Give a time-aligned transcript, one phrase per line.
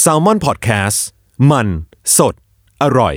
[0.00, 1.04] แซลมอนพอดแคสต์
[1.50, 1.68] มัน
[2.16, 2.34] สด
[2.82, 3.14] อร่อย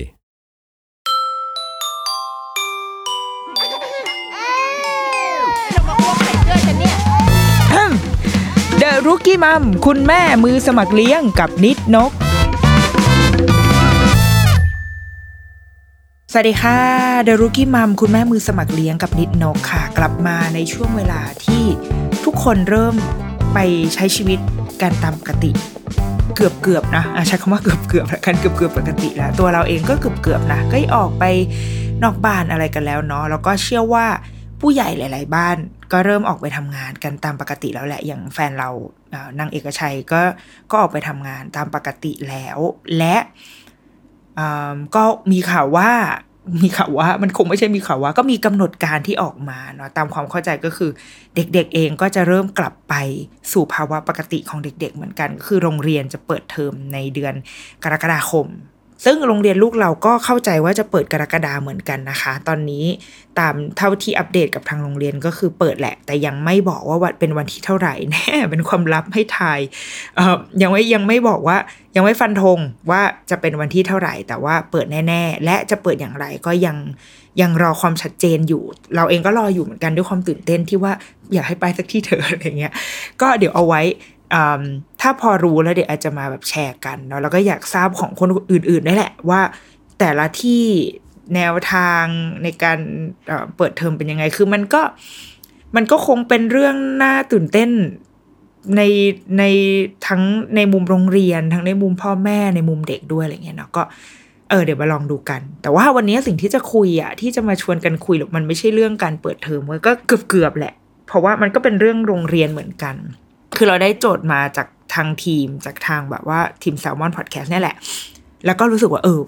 [8.77, 12.11] เดอะรุกี้มัมคุณแม่มือสมัครเลี้ยงกับนิดนก
[16.31, 16.79] สวัสดีค่ะ
[17.23, 21.63] เดอะรุกี้มัมคุณแม่มือสมัครเลี้ยงกับนิดนกค่ะ กลับมาในช่วงเวลาที่
[22.25, 22.95] ทุกคนเริ่ม
[23.54, 23.57] ไป
[23.93, 24.39] ใช้ชีวิต
[24.82, 25.52] กันตามปกติ
[26.36, 31.24] เกือบเกือบๆนะใช้คำว่าเกือบเกือบกันเกือบเกือบๆปกติแล้ว ตัวเราเองก็เกือบเกือบๆนะก็ออกไป
[32.04, 34.06] นอกบ้านอะไรกันแล้วเนาะแล้วก็เชื่อว่า
[34.62, 35.58] ผู้ใหญ่หลาย ๆ บ้าน
[35.92, 38.70] ก็เริ่มออกไปทำงานกันตามปกติแล้วแหละ อย่างแฟนเรา
[39.40, 40.22] นางเอกชัยก็
[40.70, 42.58] ก็ออกไปทำงานตามปกติแล้ว
[42.98, 43.18] และ
[44.96, 45.92] ก็มีข่าวว่า
[46.62, 50.91] มีข่าวว่ามันคงไม่ใช่มีข่าวว่า ก็มีกำหนดการที่ออกมาเนาะตามความเข้าใจก็คือ
[51.35, 52.95] เด็กๆเองก็จะเริ่มกลับไป
[53.52, 57.34] สู่ภาวะปกติของเด็ก ๆ เหมือนกันก็คือโรงเรียนจะเปิดเทอมในเดือน
[57.84, 58.48] กรกฎาคม
[59.05, 62.86] ซึ่งโรงเรียนลูกเราก็เข้าใจว่าจะเปิดกรกฎาเหมือนกันนะคะ ตอนนี้
[63.39, 69.59] ตามเท่าที่อัปเดตกับทางโรงเรียนก็คือเปิดแหละ แต่ยังไม่บอกว่าวันเป็นวันที่เท่าไหร่แน่เป็นความลับให้ทาย
[70.61, 71.58] ยังไม่ยังไม่บอกว่า
[71.95, 76.78] ยังไม่ฟันธงว่าจะเป็นวันที่เท่าไหร่ แต่ว่าเปิดแน่ ๆ และจะเปิดอย่างไรก็ยัง
[77.41, 78.63] ยังรอความชัดเจนอยู่
[78.95, 80.94] เราเองก็รออยู่เหมือนกันด้วยความตื่นเต้นที่ว่า
[81.34, 82.73] อยากให้ไปสักที่เถอะอะไรเงี้ย
[83.22, 83.81] ก็เดี๋ยวเอาไว้
[84.34, 84.63] อ่า
[85.02, 89.41] ถ้าพอรู้แล้วเดี๋ยวอาจจะมาแบบแชร์กันเนาะแล้วก็อยากทราบของคนอื่นๆได้แหละว่า
[90.00, 90.64] แต่ละที่
[91.36, 92.03] แนวทาง
[92.44, 92.80] ในการ
[93.28, 94.81] เอ่อเปิดเทอมเป็นยังไง คือมันก็
[95.75, 97.69] มันก็คงเป็นเรื่องน่าตื่นเต้น
[98.75, 98.81] ใน
[99.38, 99.44] ใน
[100.08, 100.22] ทั้ง
[100.56, 103.84] ในมุมโรงเรียน ทั้งในมุมพ่อแม่ในมุมเด็กด้วยอะไรเงี้ยเนาะก็
[104.50, 110.73] เออเดี๋ยวมาลองดูกัน แต่ว่าวันนี้สิ่งที่จะคุยอะที่จะมาชวนกันคุยหรอกมันไม่ใช่เรื่องการเปิดเทอมเว้ยก็เกือบเกือบๆแหละ
[111.08, 112.95] เพราะว่ามันก็เป็นเรื่องโรงเรียนเหมือนกัน
[113.56, 117.76] คือเราได้โจทย์มาจาก ทางทีมจากทางแบบว่าทีม s ซ l m o n Podcast เนี่แหละ
[118.45, 119.20] แล้วก็รู้สึกว่าเออ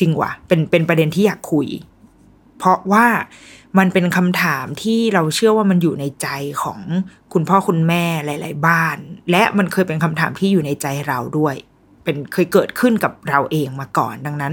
[0.00, 1.66] จริงว่ะ เป็นเป็นประเด็นที่อยากคุย
[2.58, 3.06] เพราะว่า
[3.78, 6.28] มันเป็นคำถามที่เราเชื่อว่ามันอยู่ในใจ
[6.62, 6.80] ของ
[7.32, 8.96] คุณพ่อคุณแม่หลาย ๆ บ้าน
[9.30, 11.54] และมันเคยเป็นคำถามที่อยู่ในใจเราด้วย
[12.04, 14.52] เป็นเคยเกิดขึ้นกับเราเองมาก่อนดังนั้น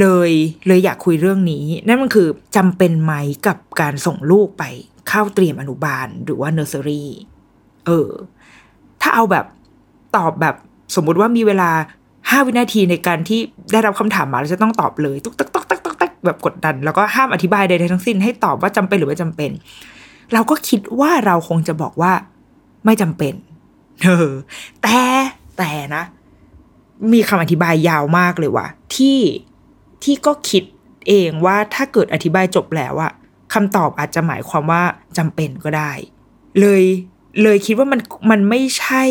[0.00, 0.30] เลย
[0.66, 3.14] เลยอยากคุยเรื่องนี้ นั่นมันคือจำเป็นไหม
[3.46, 4.64] กับการส่งลูกไป
[5.08, 7.10] เข้าเตรียมอนุบาลหรือว่าเนอร์เซอรี่
[7.86, 8.10] เออ
[9.08, 9.46] ถ้าเอาแบบ
[10.16, 10.54] ตอบแบบ
[10.96, 11.70] สมมุติว่ามีเวลา
[12.30, 13.40] ห้าวินาทีในการที่
[13.72, 19.50] ได้รับคำถามมาแล้วจะต้องตอบเลยตุ๊กตักตักตักตักตักแบบกดดัน แล้วก็ห้ามอธิบายใดๆทั้งสิ้นให้ตอบว่าจำเป็นหรือไม่จำเป็น
[20.32, 22.12] เราก็คิดว่าเราคงจะบอกว่า
[22.84, 23.34] ไม่จำเป็น
[24.04, 24.30] เออ
[24.82, 25.00] แต่
[25.58, 26.02] แต่นะ
[27.12, 29.18] มีคำอธิบายยาวมากเลยว่ะที่
[30.02, 30.64] ที่ก็คิด
[31.08, 33.12] เองว่าถ้าเกิดอธิบายจบแล้วอะ
[33.54, 34.82] คำตอบอาจจะหมายความว่า
[35.18, 35.92] จำเป็นก็ได้
[36.60, 36.84] เลย
[37.42, 39.04] เลยคิดว่ามันมันไม่ใช่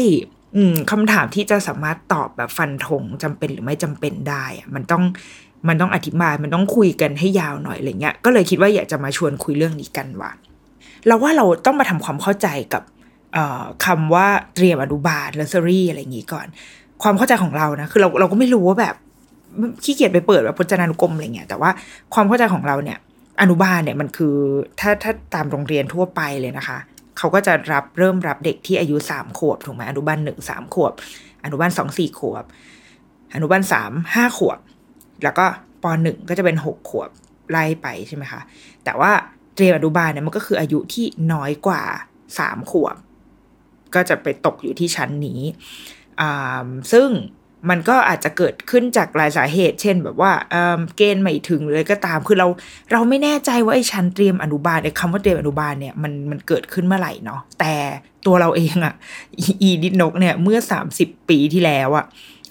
[0.56, 5.04] อืมคำถามที่จะสามารถตอบแบบฟันธงจำเป็นหรือไม่จำเป็นได้อะมันต้อง
[5.68, 10.32] มันต้องอธิบายมันต้องคุยกันให้ยาวหน่อยอะไรเงี้ยก็เลยคิดว่าอยากจะมาชวนคุยเรื่องนี้กันว่ะ
[11.08, 12.84] เราว่าเราต้องมาทำความเข้าใจกับ
[13.34, 16.48] เอ่อคำว่าเตรียมอนุบาลเลเซอรี่อะไรอย่างงี้ก่อน
[17.04, 18.96] ความเข้าใจของเรานะคือเราเราก็ไม่รู้ว่าแบบ
[19.84, 21.70] ขี้เกียจไปเปิดแบบพจนานุกรมอะไรเงี้ยแต่ว่า
[22.14, 22.98] ความเข้าใจของเราเนี่ย
[23.42, 24.36] อนุบาลเนี่ยมันคือ
[24.80, 26.78] ถ้าถ้าตามโรงเรียนทั่วไปเลยนะคะ
[27.18, 30.94] เขาก็จะรับเริ่มรับเด็กที่อายุสามขวบถูกไหมอนุบาลหนึ่งสามขวบ
[31.44, 32.46] อนุบาลสองสี่ขวบ
[33.36, 34.60] อนุบาลสามห้าขวบ
[35.24, 35.46] แล้วก็
[35.84, 37.10] ปหนึ่งก็จะเป็นหกขวบ
[37.52, 38.42] ไล่ไปใช่ไหมคะ
[38.84, 39.12] แต่ว่า
[39.56, 41.84] เตรียมอนุบาลเนี่ยมันก็คืออายุที่น้อยกว่า
[42.40, 42.96] สามขวบ
[43.96, 45.42] ก็จะไปตกอยู่ที่ชั้นนี้
[46.22, 47.10] อ่าซึ่ง
[47.70, 52.48] มันก็อาจจะเกิดขึ้นจากหลายสาเหตุ เช่นแบบว่าเเกณฑ์ไม่ถึงเลยก็ตาม คือเรา
[52.92, 57.74] เราไม่แน่ใจว่าไอ้ชั้นเตรียมอนุบาลไอ้คำว่าเตรียมอนุบาลเนี่ยมันมันเกิดขึ้นเมื่อไหร่เนาะแต่
[58.26, 58.94] ตัวเราเองอะ
[59.62, 62.06] อีดิดนกเนี่ยเมื่อสามสิบปีที่แล้วอะ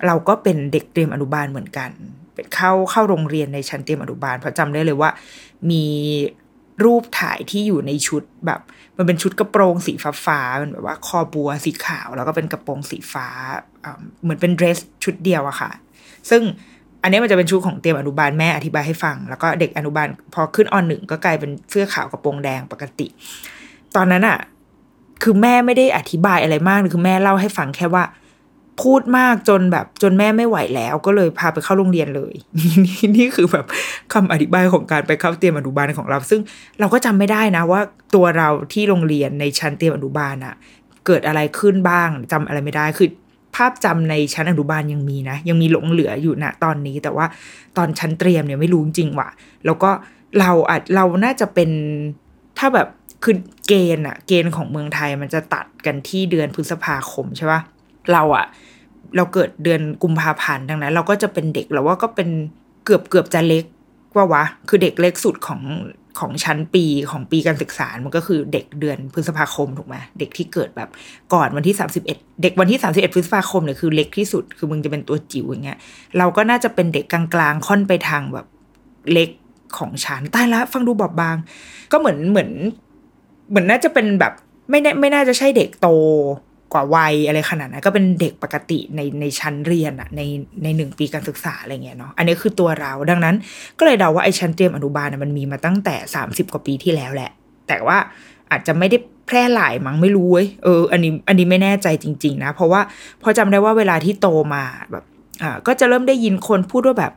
[0.07, 1.91] เราก็เป็นเด็กเตรียมอนุบาลเหมือนกัน
[2.35, 5.11] เป็นเข้าเข้าโรงเรียนในชั้นเตรียมอนุบาลเพราะจำได้เลยว่า
[5.71, 5.85] มี
[6.85, 8.61] รูปถ่ายที่อยู่ในชุดแบบ
[8.99, 9.93] มันเป็นชุดกระโปรงสี
[10.25, 13.27] ฟ้าๆมันแบบว่าคอบัวสีขาว แล้วก็เป็นกระโปรงสีฟ้า
[14.23, 15.71] เหมือนเป็นเดรสชุดเดียวอะค่ะ
[16.31, 16.43] ซึ่ง
[17.03, 23.07] อันนี้มันจะเป็นชุดของเตรียมอนุบาลแม่อธิบายให้ฟัง แล้วก็เด็กอนุบาลพอขึ้นออนหนึ่งก็กลายเป็นเสื้อขาวกระโปรงแดงปกติ
[23.97, 24.39] ตอนนั้นอะ
[25.23, 28.05] คือแม่ไม่ได้อธิบายอะไรมากคือแม่เล่าให้ฟังแค่ว่า
[28.83, 32.35] พูดมากจนแบบจนแม่ไม่ไหวแล้ว ก็เลยพาไปเข้าโรงเรียนเลย
[32.85, 33.67] นี่นี่คือแบบ
[34.13, 36.41] คำอธิบายของการไปเข้าเตรียมอนุบาลของเรา ซึ่ง
[36.81, 37.81] เราก็จำไม่ได้นะว่า
[38.15, 40.55] ตัวเราที่โรงเรียนในชั้นเตรียมอนุบาลอะ
[41.07, 43.09] เกิดอะไรขึ้นบ้างจำอะไรไม่ได้คือ
[43.57, 47.27] ภาพจำในชั้นอนุบาลยังมีนะ ยังมีหลงเหลืออยู่นะตอนนี้ แต่ว่า
[47.77, 49.29] ตอนชั้นเตรียมเนี่ยไม่รู้จริงว่ะ
[49.67, 49.91] แล้วก็
[50.41, 51.71] เราอาจเราน่าจะเป็น
[52.59, 52.89] ถ้าแบบ
[53.25, 53.37] คือ
[53.69, 57.61] เกณฑ์อะเกณฑ์ของเมืองไทยมันจะตัดกันที่เดือนพฤษภาคมใช่ปะ
[58.13, 58.47] เราอะ
[59.17, 62.29] เราเกิดเดือนกุมภาพันธ์ดังนั้น เราก็จะเป็นเด็กเราว่าก็เป็น
[62.85, 63.65] เกือบเกือบจะเล็ก
[64.17, 65.63] ว่าวะ คือเด็กเล็กสุดของ
[66.21, 70.89] ของชั้นปีของปีการศึกษา มันก็คือเด็กเดือนพฤษภาคมถูกไหมเด็กที่เกิดแบบ
[71.33, 75.79] ก่อนวันที่สาสิบเอ็ดเด็กวันที่สาสิบเอ็ดพฤษภาคมเนี่ยคือเล็กที่สุด คือมึงจะเป็นตัวจิ๋วอย่างเงี้ย
[76.19, 78.47] เราก็น่าจะเป็นเด็กกลางๆ ค่อนไปทางแบบ
[79.13, 79.31] เล็ก
[79.79, 81.37] ของชั้นใต้ละฟังดูบอบบาง
[81.93, 82.51] ก็เหมือนเหมือน
[83.51, 84.33] เหมือนน่าจะเป็นแบบ
[84.71, 85.89] ไม่ไม่น่าจะใช่เด็กโต
[86.75, 90.21] กว่าวัยอะไรขนาดนั้นก็เป็นเด็กปกติในในชั้นเรียนอะใน
[90.63, 93.37] ในหนึ่งปีการศึกษาอะไรเงี้ยเนาะอันนี้คือตัวเราดังนั้น
[93.79, 97.31] ก็เลยเดาว่าไอ้ชั้นเตรียมอนุบาลมันมีมาตั้งแต่สามสิบกว่าปีที่แล้วแหละ
[97.69, 97.99] แต่ว่า
[98.51, 102.81] อาจจะไม่ได้แพร่หลายมั้งไม่รู้เว้ยเอออันนี้อันนี้ไม่แน่ใจจริง ๆ นะ เพราะว่า
[103.23, 105.05] พอจำได้ว่าเวลาที่โตมาแบบ
[105.43, 107.13] อ่าก็จะเริ่มได้ยินคนพูดว่าแบบ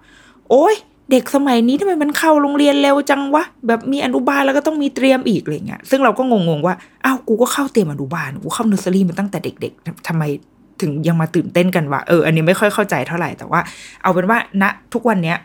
[0.49, 0.75] โอ้ย
[1.11, 6.75] เด็กสมัยนี้ทำไมมันเข้าโรงเรียนเร็วจังวะแบบมีอนุบาลแล้วก็ต้องมีเตรียมอีกอะไรเงี้ยซึ่งเราก็งงๆว่า
[7.05, 10.23] อ้าวกูก็เข้าเตรียมอนุบาลกูเข้าเนอร์เซอรี่มาตั้งแต่เด็กๆทำไม
[10.81, 13.59] ถึงยังมาตื่นเต้นกันวะเอออันนี้ไม่ค่อยเข้าใจเท่าไหร่แต่ว่า
[14.01, 14.63] เอาเป็นว่าณ
[14.93, 15.37] ทุกวันเนี้ย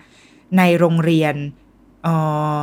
[0.58, 1.34] ในโรงเรียน
[2.02, 2.08] เอ
[2.54, 2.56] อ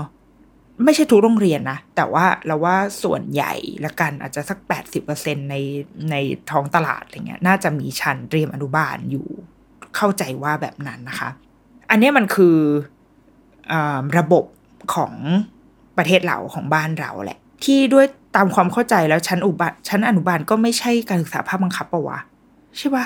[0.84, 3.54] ไม่ใช่ทุกโรงเรียนนะ แต่ว่าเราว่าส่วนใหญ่
[3.86, 5.56] ละกันอาจจะสักแปดสิบเปอร์เซ็นใน
[6.12, 6.16] ใน
[6.52, 9.28] ท้องตลาดอะไรเงี้ย น่าจะมีชั้นเตรียมอนุบาลอยู่
[9.96, 11.30] เข้าใจว่าแบบนั้นนะคะ
[11.90, 12.56] อันนี้มันคือ
[13.72, 13.74] อ
[14.18, 14.46] ระบบ
[14.94, 15.14] ของ
[15.98, 18.06] ประเทศเราของบ้านเราแหละ ที่ด้วย
[18.36, 22.20] ตามความเข้าใจแล้วชั้นอุบาชั้นอนุบาลก็ไม่ใช่การศึกษาภาคบังคับปะวะ
[22.78, 23.06] ใช่ปะ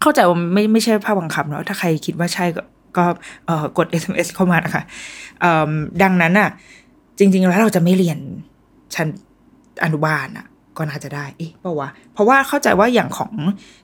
[0.00, 2.62] เข้าใจว่าไม่ไม่ใช่ภาคบังคับเนาะถ้าใครคิดว่าใช่ก็
[2.96, 3.04] ก็
[3.46, 4.82] เอ่อกด SMS เข้ามานะคะ
[6.02, 6.48] ดังนั้นอะ
[7.18, 8.18] จริง ๆ แล้วเราจะไม่เรียน
[8.94, 9.06] ชั้น
[9.84, 10.46] อนุบาลอะ
[10.76, 13.32] ก็น่าจะได้เอ๊ะเปล่าวะเพราะว่าเข้าใจว่าอย่างของ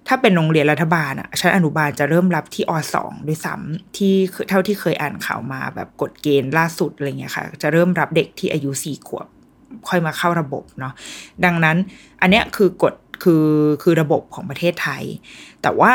[0.08, 4.14] ถ้าเป็นโรงเรียนรัฐบาลอะชั้นอนุบาลจะเริ่มรับที่อสองด้วยซ้ำที่
[4.48, 9.26] เท่าที่เคยอ่านข่าวมาแบบกฎเกณฑ์ล่าสุดอะไรเงี้ยค่ะ จะเริ่มรับเด็กที่อายุสี่ขวบ
[9.88, 10.92] ค่อยมาเข้าระบบเนาะ
[11.44, 11.76] ดังนั้น
[12.20, 13.46] อันเนี้ยคือกฎคือ
[13.82, 15.04] คือระบบของประเทศไทย
[15.62, 15.92] แต่ว่า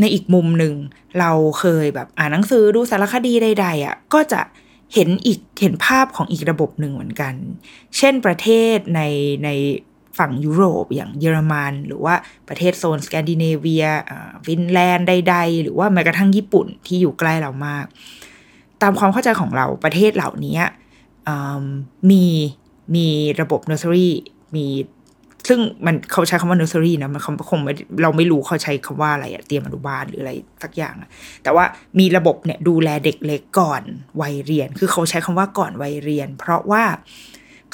[0.00, 0.74] ในอีกมุมหนึ่ง
[1.20, 4.40] เราเคยแบบอ่านหนังสือดูสารคดีใดๆอะก็จะ
[4.94, 7.34] เห็นอีกเห็นภาพของอีกระบบหนึ่งเหมือนกัน
[7.96, 9.00] เช่นประเทศใน
[9.44, 9.48] ใน
[10.18, 12.14] ฝั่งยุโรปอย่างเยอรมัน หรือว่า
[12.48, 13.84] ประเทศโซนสแกนดิเนเวีย
[14.46, 17.84] ฟินแลนด์ใดๆ หรือว่าแม้กระทั่งญี่ปุ่นที่อยู่ใกล้เรามาก
[18.82, 20.58] ตามความเข้าใจของเราประเทศเหล่านี้
[22.10, 22.24] มี
[22.94, 23.06] มี
[23.40, 24.14] ระบบเนอร์เซอรี่
[24.56, 24.66] มี
[25.48, 27.60] ซึ่งมันเขาใช้คำว่าเนอร์เซอรี่นะมันคง
[28.02, 30.32] เราไม่รู้เขาใช้คำว่าอะไรอะเตรียมอนุบาลหรืออะไร
[30.62, 31.08] สักอย่างอะ
[31.42, 31.64] แต่ว่า
[31.98, 33.82] มีระบบเนี่ยดูแลเด็กเล็กก่อน
[34.20, 36.84] วัยเรียน คือเขาใช้คำว่าก่อนวัยเรียน เพราะว่า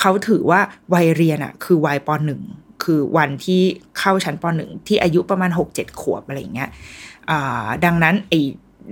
[0.00, 0.61] เขาถือว่า
[0.94, 2.43] วัยเรียนอะคือวัยปหนึ่ง
[2.82, 3.62] คือวันที่
[3.99, 6.70] เข้าชั้นปหนึ่งที่อายุประมาณหกเจ็ดขวบอะไรเงี้ย
[7.85, 8.41] ดังนั้นไอ้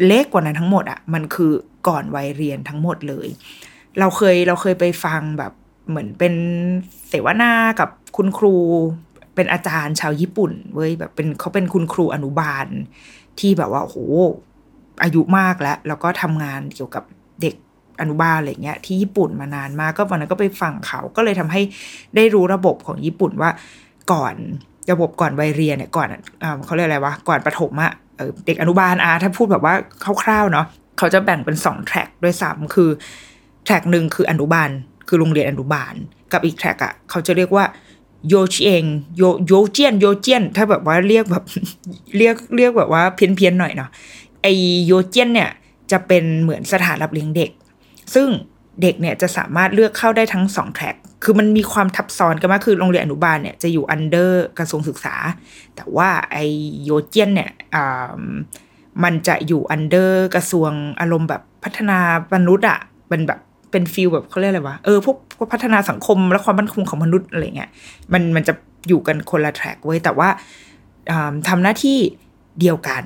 [0.06, 1.52] เลขกว่านั้นทั้งหมดอะมันคือ
[1.88, 3.28] ก่อนวัยเรียนทั้งหมดเลย
[3.99, 5.52] เราเคยเราเคยไปฟังแบบ
[5.88, 6.34] เหมือนเป็น
[7.08, 8.56] เสวนากับคุณครู
[9.34, 12.66] เป็นอาจารย์ชาวญี่ปุ่นเว้ยแบบเป็นเขาเป็นคุณครูอนุบาล
[13.38, 13.99] ที่แบบว่าโอ้โห
[15.02, 17.05] อายุมากแล้ว แล้วก็ทำงานเกี่ยวกับ
[18.00, 21.60] อนุบาลอะไรเงี้ยที่ญี่ปุ่นมานานมากก็วันนั้นก็ไปฟังเขาก็เลยทำให้
[22.16, 23.50] ได้รู้ระบบของญี่ปุ่นว่า
[24.12, 24.34] ก่อน
[24.92, 26.08] ระบบก่อนวัยเรียนเนี่ยก่อน
[26.42, 27.92] อเขาเรียกอะไรวะก่อนประถมอะ
[28.46, 29.74] เด็กอนุบาลอาถ้าพูดแบบว่า
[30.22, 30.66] คร่าวๆเนาะ
[30.98, 32.90] เขาจะแบ่งเป็นสอง track ด้วยซ้ำคือ
[33.64, 34.70] track หนึ่งคืออนุบาล
[35.08, 35.94] คือโรงเรียนอนุบาล
[36.32, 37.64] กับอีก track อะเขาจะเรียกว่า
[38.28, 38.84] โยชิเอ็น
[39.16, 41.44] โยโยเจียนโยเจียน ถ้าแบบว่าเรียกแบบ
[42.16, 43.90] เรียกเรียกแบบว่าเพี้ยนเพี้ยนหน่อยเนาะ
[44.43, 44.46] ไอ
[44.86, 45.50] โยเจียนเนี่ย
[45.93, 47.50] จะเป็นเหมือนสถานรับเลี้ยงเด็ก
[48.15, 48.29] ซึ่ง
[48.82, 55.15] เด็กเนี่ยจะสามารถเลือกเข้าได้ทั้งสอง track คือมันมีความทับซ้อนกันมากคือโรงเรียนอนุบาลเนี่ยจะอยู่ under กระทรวงศึกษา
[55.77, 56.36] แต่ว่าไอ
[56.84, 57.50] โยเจียนเนี่ย
[59.05, 61.98] มันจะอยู่ under กระทรวงอารมณ์แบบพัฒนา
[62.34, 65.06] มนุษย์อะเป็นแบบเป็น feel แบบเขาเรียกอะไรวะ เออพ
[65.41, 67.70] วกพัฒนาสังคมและความมั่นคงของมนุษย์อะไรเงี้ย
[68.12, 68.53] มันมันจะ
[68.88, 70.29] อยู่กันคนละ track เว้ยแต่ว่า
[71.48, 71.98] ทำหน้าที่
[72.60, 73.03] เดียวกัน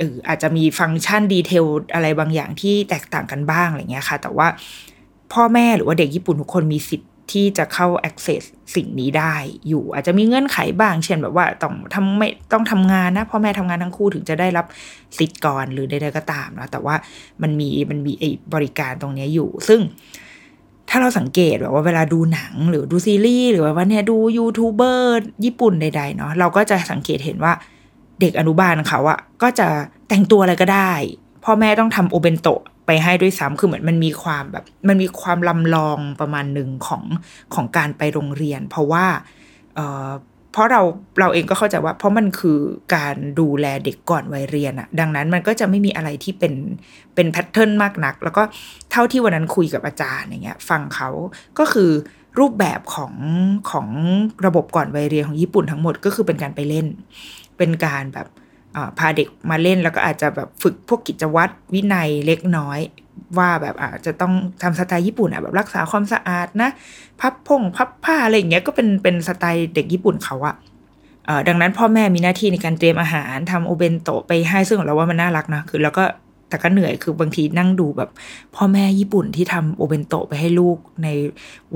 [0.00, 1.64] เอออาจจะมี function detail
[1.94, 4.46] อะไรบางอย่างที่แตกต่างกันบ้างอะไรเงี้ยค่ะ แต่ว่า
[5.32, 8.42] พ่อแม่หรือว่าเด็กญี่ปุ่นทุกคนมีสิทธิ์ที่จะเข้า access
[8.74, 9.34] สิ่งนี้ได้
[9.68, 14.66] อยู่ อาจจะมีเงื่อนไขบ้าง เช่นแบบว่าต้องทำไม่ต้องทำงานนะพ่อแม่ทำงานทั้งคู่ถึงจะได้รับ
[15.18, 16.94] สิทธิ์ก่อนหรือใดๆก็ตามนะแต่ว่า
[17.42, 19.80] มันมีมันมีไอ้บริการตรงนี้อยู่ ซึ่ง
[20.88, 27.52] ถ้าเราสังเกตแบบว่าเวลาดูหนังหรือดูซีรีส์หรือว่าเนี่ยดูยูทูบเบอร์ญี่ปุ่นใดๆเนาะเราก็จะสังเกตเห็นว่า
[28.20, 29.68] เด็กอนุบาลเขาอะก็จะ
[30.08, 30.92] แต่งตัวอะไรก็ได้
[31.44, 37.02] พ่อแม่ต้องทำโอเบนโตะไปให้ด้วยซ้ำคือเหมือนมันมีความแบบ มันมีความลำลองประมาณหนึ่งของ
[37.54, 39.06] ของการไปโรงเรียน เพราะว่า
[39.74, 40.82] เเพราะเรา
[41.20, 42.58] เราเองก็เข้าใจว่า เพราะมันคือ
[42.94, 46.54] การดูแลเด็กก่อนวัยเรียนอะดังนั้นมันก็จะไม่มีอะไรที่เป็น
[47.14, 48.42] เป็นแพทเทิร์นมากนัก แล้วก็
[48.90, 51.08] เท่าที่วันนั้นคุยกับอาจารย์อย่างเงี้ยฟังเขา
[51.58, 51.90] ก็คือ
[52.38, 53.14] รูปแบบของ
[53.70, 53.88] ของ
[54.46, 56.86] ระบบก่อนวัยเรียนของญี่ปุ่นทั้งหมดก็คือเป็นการไปเล่น
[57.60, 58.28] เป็นการแบบ
[58.98, 62.80] พาเด็กมาเล่นแล้วก็อาจจะแบบฝึกพวกกิจวัตรวินัยเล็กน้อย
[63.38, 66.70] ว่าแบบอาจจะต้องทำสไตล์ญี่ปุ่นอะแบบรักษาความสะอาดนะ
[67.20, 70.54] พับพงพับผ้าอะไรอย่างเงี้ยก็เป็นเป็นสไตล์เด็กญี่ปุ่นเขาอะ
[71.48, 76.04] ดังนั้นพ่อแม่มีหน้าที่ในการเตรียมอาหารทำโอเบนโตะไปให้ซึ่งเราว่ามันน่ารักนะคือแล้วก็
[76.50, 78.10] แต่ก็เหนื่อยคือบางทีนั่งดูแบบ
[78.54, 81.08] พ่อแม่ญี่ปุ่นที่ทำโอเบนโตไปให้ลูกใน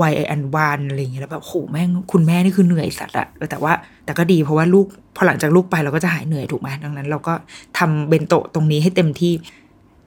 [0.00, 3.72] วัยอันวานอะไรอย่างเงี้ยแล้วแบบโหแม่งคุณแม่นี่คือเหนื่อยสัตว์อะแต่ว่า
[4.04, 7.34] แต่ก็ดีเพราะว่าลูกพอหลังจากลูกไปเราก็จะหายเหนื่อยถูกไหมดังนั้น เราก็
[7.78, 9.32] ทำเบนโตะตรงนี้ให้เต็มที่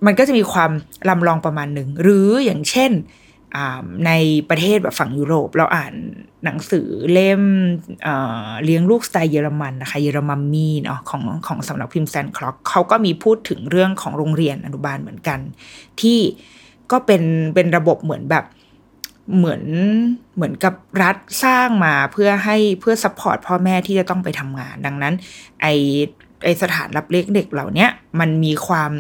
[0.06, 0.72] มันก็จะมีความ
[1.10, 2.92] ลำลองประมาณหนึ่งหรืออย่างเช่น
[4.06, 4.12] ใน
[4.50, 5.94] ประเทศแบบฝั่งยุโรป เราอ่าน
[6.44, 7.42] หนังสือเล่ม
[8.64, 15.40] เลี้ยงลูกสไตล์เยอรมันนะคะเยอรมันมีเนาะของของสำนักพิมพ์ SandClock เขาก็มีพูดถึงเรื่องของโรงเรียนอนุบาลเหมือนกัน
[16.02, 16.20] ที่
[16.92, 17.24] ก็เป็น
[17.56, 18.46] เป็นระบบเหมือนแบบ
[19.38, 19.64] เหมือน
[20.36, 20.74] เหมือนกับ
[21.04, 25.14] รัฐสร้างมาเพื่อให้เพื่อ support พ่อแม่ที่จะต้องไปทำงาน ดังนั้น
[25.62, 25.68] ไอ
[26.44, 27.88] ไอสถานรับเลี้ยงเด็กเหล่านี้
[28.20, 28.92] มันมีความ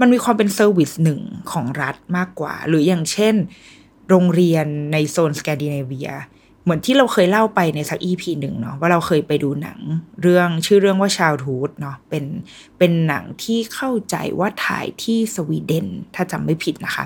[0.00, 1.20] มันมีความเป็น service หนึ่ง
[1.52, 3.34] ของรัฐมากกว่า หรืออย่างเช่น
[4.10, 6.10] โรงเรียนในโซนสแกนดิเนเวีย
[6.62, 9.78] เหมือนที่เราเคยเล่าไปในสัก EP หนึ่งเนาะว่าเราเคยไปดูหนัง
[10.22, 12.24] เรื่องชื่อเรื่องว่า Childhood เนาะเป็น
[12.78, 17.04] เป็นหนังที่เข้าใจว่าถ่ายที่สวีเดน ถ้าจำไม่ผิดนะคะ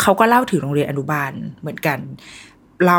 [0.00, 1.98] เขาก็เล่าถึงโรงเรียนอนุบาลเหมือนกัน
[2.86, 2.98] เรา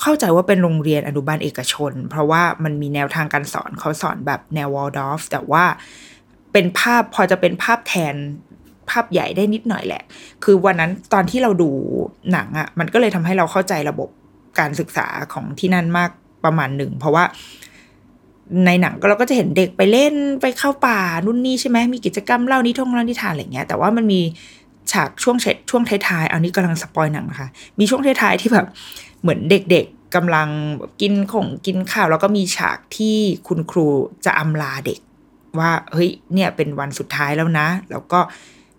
[0.00, 5.64] เข้าใจว่าเป็นโรงเรียนอนุบาลเอกชน เพราะว่ามันมีแนวทางการสอนเขาสอนแบบแนววอลดอฟแต่ว่า
[6.52, 8.14] เป็นภาพพอจะเป็นภาพแทน
[8.90, 10.02] ภาพใหญ่ได้นิดหน่อยแหละ
[10.44, 11.70] คือวันนั้นตอนที่เราดู
[12.32, 14.08] หนังอะ่ะ มันก็เลยทำให้เราเข้าใจระบบ
[14.58, 16.10] การศึกษาของที่นั่นมาก
[16.44, 17.24] ประมาณหนึ่ง เพราะว่า
[18.66, 24.20] ในหนังก็เราก็จะเห็นเด็กไปเล่นไปเข้าป่านู่นนี่ใช่ไหมมีกิจกรรมเล่านิทงเล่านิทานอะไรเงี้ย แต่ว่ามันมี
[24.92, 28.66] ฉากช่วงเช่วงท้ายๆเอานี้กำลังสปอยหนังนะคะ มีช่วงท้ายๆที่แบบ
[29.22, 30.48] เหมือนเด็กๆกำลัง
[31.00, 33.16] กินของกินข้าว แล้วก็มีฉากที่
[33.48, 33.86] คุณครู
[34.24, 35.00] จะอำลาเด็ก
[35.58, 38.20] ว่าเฮ้ยเนี่ยเป็นวันสุดท้ายแล้วนะ แล้วก็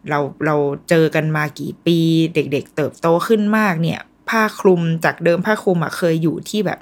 [0.10, 0.55] เราเรา
[0.89, 1.98] เจอกันมากี่ปี
[2.36, 6.79] เด็กๆ เติบโตขึ้นมากเนี่ย ผ้าคลุมจากเดิมผ้าคลุมอะเคยอยู่ที่แบบ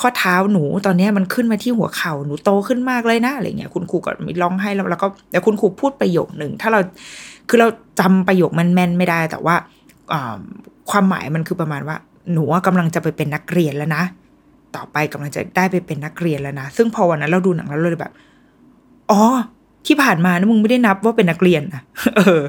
[0.00, 6.80] ข้อเท้าหนูตอนนี้มันขึ้นมาที่หัวเข่าหนูโตขึ้นมากเลยนะอะไรเงี้ยคุณครูก็มีร้องให้แล้วแล้วก็แต่คุณครูพูดประโยคหนึ่งถ้าเรา
[7.48, 7.68] คือเรา
[8.00, 9.56] จำประโยคมันแม่นไม่ได้ แต่ว่า
[10.90, 11.96] ความหมายมันคือประมาณว่า
[12.32, 14.02] หนูกำลังจะไปเป็นนักเรียนแล้วนะ
[14.76, 18.12] ต่อไปกำลังจะได้ไปเป็นนักเรียนแล้วนะ ซึ่งพอวันนั้นเราดูหนังแล้วเลยแบบ
[19.10, 19.22] อ๋อ
[19.86, 21.82] ที่ผ่านมานะมึงไม่ได้นับว่าเป็นนักเรียนนะ
[22.16, 22.42] เออ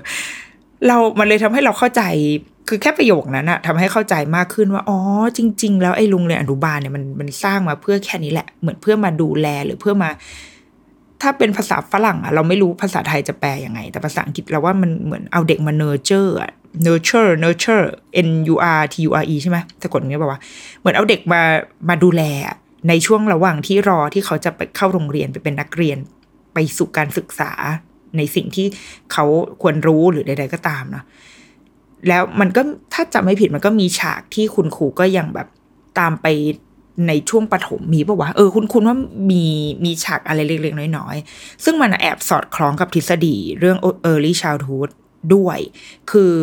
[0.87, 2.03] เรามันเลยทำให้เราเข้าใจ
[2.69, 4.99] คือแค่ประโยคนั้นอะทำให้เข้าใจมากขึ้นว่า อ๋อ
[5.37, 10.09] จริง ๆ แล้วไอ้โรงเรียนอนุบาลเนี่ยมันมันสร้างมาเพื่อแค่นี้แหละ เหมือนเพื่อมาดูแลหรือเพื่อมา
[11.21, 16.51] ถ้าเป็นภาษาฝรั่งอะเราไม่รู้ภาษาไทยจะแปลยังไง แต่ภาษาอังกฤษเราว่ามันเหมือนเอาเด็กมา nurture อะ
[16.85, 17.85] nurture nurture
[18.27, 20.39] n u r t u r e ใช่ไหมสะกดงี้แบบว่า
[20.79, 21.41] เหมือนเอาเด็กมา
[21.89, 22.23] มาดูแล
[22.89, 25.97] ในช่วงระหว่างที่รอที่เขาจะไปเข้าโรงเรียนไปเป็นนักเรียน
[26.53, 27.51] ไปสู่การศึกษา
[28.17, 28.67] ในสิ่งที่
[29.11, 29.25] เขา
[29.61, 31.05] ควรรู้หรือใด ๆ ก็ตามเนาะ
[32.07, 32.61] แล้วมันก็
[32.93, 35.47] ถ้าจำไม่ผิดมันก็มีฉากที่คุณครูก็ยังแบบ
[35.99, 36.27] ตามไป
[37.07, 38.97] ในช่วงปฐมมีปะวะเออคุณคุณว่า
[39.31, 39.43] มี
[39.85, 43.77] มีฉากอะไรเล็กๆน้อยๆ ซึ่งมันแอบสอดคล้องกับทฤษฎีเรื่อง
[44.09, 44.89] early childhood
[45.35, 45.59] ด้วย
[46.11, 46.33] คือ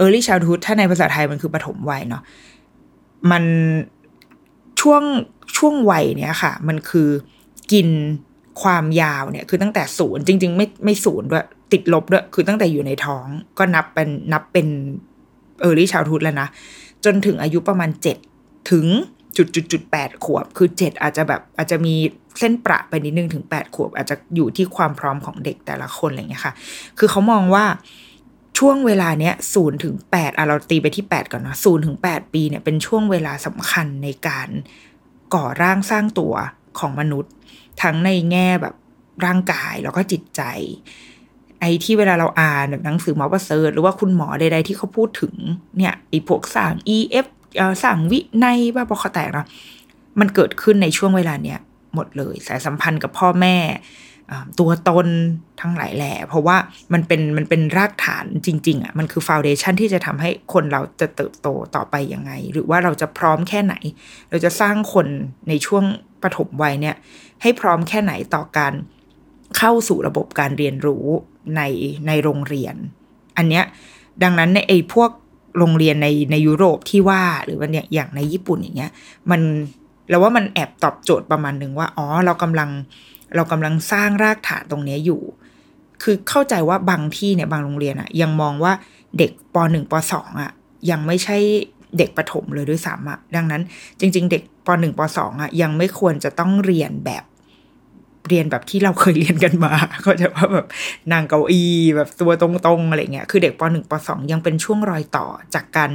[0.00, 2.22] early childhood ถ้าในภาษาไทยมันคือปฐมวัยเนาะ
[3.30, 3.44] มัน
[4.80, 5.02] ช่วง
[5.56, 7.08] ช่วงวัยเนี้ยค่ะ มันคือ
[7.72, 7.88] กิน
[8.62, 13.26] ความยาวเนี่ยคือตั้งแต่ศูนย์จริง ๆ ไม่ไม่ศูนย์ด้วยติดลบด้วยคือตั้งแต่อยู่ในท้อง
[13.58, 14.66] ก็นับเป็นนับเป็น
[15.60, 16.48] เออร์ลี่ชาวทูตแล้วนะ
[17.04, 18.16] จนถึงอายุประมาณเจ็ด
[18.70, 18.86] ถึง
[19.36, 21.94] จุดจุดจุดแปดขวบ คือเจ็ดอาจจะแบบอาจจะมี
[22.38, 26.54] เส้นประไปนิดนึงถึงแปดขวบ อาจจะอยู่ที่ความพร้อมของเด็กแต่ละคนอะไรเงี้ยค่ะ
[26.98, 27.64] คือเขามองว่า
[28.58, 34.48] ช่วงเวลาเนี้ยศูนย์ถึงแปดอะเราตีไปที่แปดก่อนเนาะศูนย์ถึงแปดปีเนี่ยเป็นช่วงเวลาสำคัญในการ
[35.34, 36.34] ก่อร่างสร้างตัว
[36.78, 37.32] ของมนุษย์
[37.82, 38.74] ทั้งในแง่แบบ
[39.26, 40.42] ร่างกายแล้วก็จิตใจ
[41.60, 45.34] ไอ้ที่เวลาเราอ่านแบบหนังสือหมอประเสริฐหรือว่าคุณหมอใด ๆ ที่เขาพูดถึง
[45.78, 47.26] เนี่ยไอ้พวกสั่ง EF
[47.84, 49.46] สั่งวิในบ้าบอคแตกเนาะ
[50.20, 51.58] มันเกิดขึ้นในช่วงเวลาเนี้ย
[51.94, 53.56] หมดเลย สายสัมพันธ์กับพ่อแม่
[54.58, 55.08] ตัวตน
[55.60, 56.56] ทั้งหลายแหล่เพราะว่า
[56.92, 63.74] มันเป็นมันเป็นรากฐานจริง ๆอะมันคือฟาวเดชันที่จะทำให้คนเราจะเติบโตต่อไปยังไง หรือว่าเราจะพร้อมแค่ไหน
[64.30, 65.06] เราจะสร้างคน
[65.48, 65.84] ในช่วง
[66.22, 66.96] ปฐมวัยเนี่ย
[67.42, 68.72] ให้พร้อมแค่ไหนต่อการ
[69.56, 71.04] เข้าสู่ระบบการเรียนรู้
[71.56, 71.62] ใน
[72.06, 72.74] ในโรงเรียน
[73.36, 73.64] อันเนี้ย
[74.22, 75.10] ดังนั้นในไอ้พวก
[75.58, 78.92] โรงเรียนในในยุโรปที่ว่าหรือว่าเนี่ยอย่างในญี่ปุ่นอย่างเงี้ย
[79.30, 79.40] มัน
[80.08, 82.70] เราว่ามันแอบตอบโจทย์ประมาณหนึ่งว่าอ๋อเรากำลัง
[83.34, 85.22] เรากำลังสร้างรากฐานตรงนี้อยู่
[86.02, 88.72] คือเข้าใจว่าบางที่เนี่ยบางโรงเรียนอะยังมองว่า
[89.18, 90.50] เด็กปหนึ่งปสออะ
[90.90, 91.36] ยังไม่ใช่
[91.98, 93.62] เด็กประถมเลยด้วยซ้ำอะดังนั้น
[94.00, 97.24] จริง ๆ เด็กปหนึ่งปสอะยังไม่ควรจะต้องเรียนแบบ
[98.28, 99.72] เรียนแบบที่เราเคยเรียนกันมา
[100.06, 100.66] ก็จะว่าแบบ
[101.12, 105.90] นางเก้าอี้แบบตัวตรงๆอะไรเงี้ยคือเด็กปหนึ่งปสองยังเป็นช่วงรอยต่อจากการ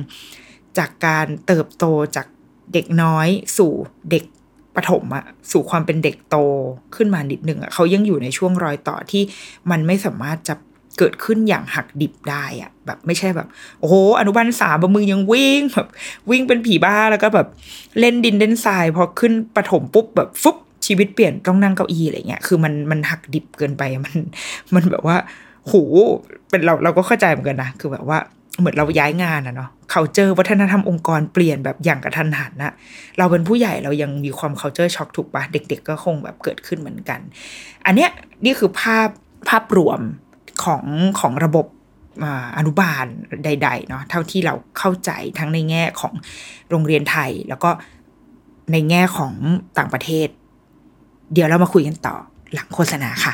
[0.77, 1.85] จากการเติบโต
[2.15, 2.27] จาก
[2.73, 3.71] เด็กน้อยสู่
[4.11, 4.23] เด็ก
[4.75, 6.37] ปฐมอะสู่ความเป็นเด็กโต
[6.95, 9.23] ขึ้นมานิดหนึ่งอะเขายังอยู่ในช่วงรอยต่อที่
[9.71, 10.55] มันไม่สามารถจะ
[10.99, 13.47] เกิดขึ้นอย่างหักดิบได้อะแบบไม่ใช่แบบ
[13.79, 15.87] โอ้โห อนุบาลสามบมึงยังวิ่งแบบ
[16.29, 17.47] วิ่งเป็นผีบ้าแล้วก็แบบ
[17.99, 24.15] เล่นดินเล่นทรายพอขึ้นปฐมปุ๊บแบบฟุ๊บชีวิตเปลี่ยนต้องนั่งเก้าอี้อะไรเงี้ยคือมันมันหักดิบเกินไปมัน
[24.75, 25.17] มันแบบว่า
[25.63, 25.73] โห
[26.49, 28.19] เป็นเราเราก็เข้าใจเหมือนกันนะคือแบบว่า
[28.59, 32.73] เหมือนเราย้ายงานอะเนาะเขาเจอวัฒนธรรมองค์กรเปลี่ยนแบบอย่างกระทันหันนะ
[33.17, 37.19] เราเป็นผู้ใหญ่เรายังมีความเคาเจอช็อกถูกปะเด็ก ๆ ก็คงแบบเกิดขึ้นเหมือนกัน
[37.85, 38.09] อันเนี้ย
[38.45, 39.09] นี่คือภาพ
[39.49, 39.99] ภาพรวม
[40.63, 40.83] ของ
[41.19, 41.65] ของระบบ
[42.57, 43.05] อนุบาล
[43.43, 46.13] ใดๆเนาะเท่าที่เราเข้าใจทั้งในแง่ของ
[46.69, 47.69] โรงเรียนไทย แล้วก็
[48.71, 49.33] ในแง่ของ
[49.77, 50.27] ต่างประเทศ
[51.33, 52.15] เดี๋ยวเรามาคุยกันต่อ
[52.53, 53.33] หลังโฆษณาค่ะ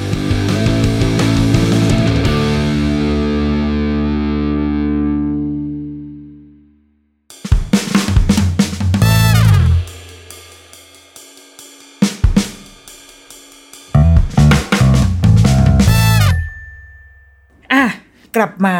[18.41, 18.77] ลับมา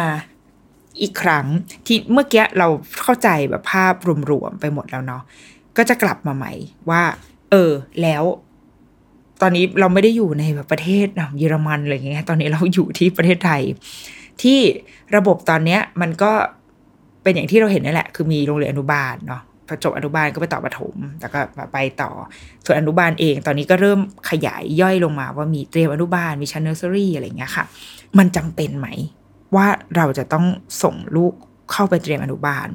[1.02, 1.46] อีกครั้ง
[1.86, 2.68] ที่เมื่อกี้เรา
[3.02, 3.94] เข้าใจแบบภาพ
[4.30, 5.22] รวมๆไปหมดแล้วเนาะ
[5.76, 6.52] ก็จะกลับมาใหม่
[6.90, 7.02] ว่า
[7.50, 7.72] เออ
[8.02, 8.24] แล้ว
[9.42, 11.06] ตอนนี้เราไม่ได้อยู่ในแบบประเทศ
[11.38, 13.62] เยอรมันอะไรเงี้ย ตอนนี้เราอยู่ที่ประเทศไทย
[14.42, 14.58] ที่
[15.16, 16.32] ระบบตอนเนี้ย มันก็
[17.22, 21.38] เป็นอย่างที่เราเห็นนั่นแหละ คือมีโรงเรียนอนุบาลเนาะพอจบอนุบาลก็ไปต่อประถม แล้วก็
[21.72, 22.10] ไปต่อ
[22.64, 27.64] ส่วนอนุบาลเอง ตอนนี้ก็เริ่มขยายย่อยลงมาว่ามีเตรียมอนุบาลมีชั้นเนอร์เซอรี่อะไรเงี้ยค่ะ
[28.18, 28.88] มันจำเป็นไหม
[29.54, 30.46] ว่าเราจะต้อง
[30.82, 31.32] ส่งลูก
[31.72, 32.68] เข้าไปเตรียมอนุบาล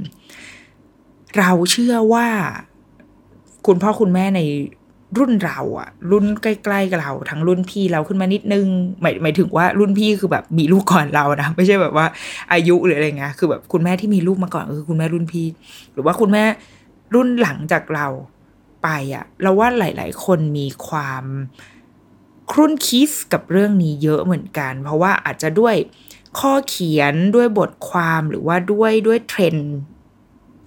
[1.38, 2.28] เราเชื่อว่า
[3.66, 4.42] คุณพ่อคุณแม่ใน
[5.18, 8.66] รุ่นเราอะรุ่นใกล้ๆกับเรา ทั้งรุ่นพี่เราขึ้นมานิดนึง
[9.02, 12.06] หมายหมายถึงว่ารุ่นพี่คือแบบมีลูกก่อนเรานะไม่ใช่แบบว่า
[12.54, 15.48] อายุหรืออะไรเงี้ยคือแบบคุณแม่ที่มีลูกมาก่อนคือคุณแม่รุ่นพี่
[15.94, 16.44] หรือว่าคุณแม่
[17.14, 18.08] รุ่นหลังจากเรา
[18.84, 21.24] ไปอะเราว่าหลาย ๆ คนมีความ
[22.52, 25.76] ครุ่นคิดกับเรื่องนี้เยอะเหมือนกัน เพราะว่าอาจจะด้วย
[26.40, 29.56] ข้อเขียนด้วยบทความหรือว่าด้วยด้วยเทรน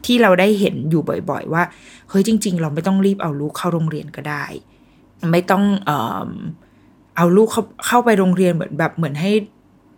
[0.04, 1.62] ที่เราได้เห็นอยู่บ่อย ๆ ว่า
[2.08, 4.44] เฮ้ยจริง ๆ เราไม่ต้องรีบเอาลูกเข้าโรงเรียนก็ได้
[5.32, 5.90] ไม่ต้องเอ
[6.28, 6.30] อ
[7.16, 9.30] เอาลูกเข้าเข้าไปโรงเรียนเหมือนแบบเหมือนให้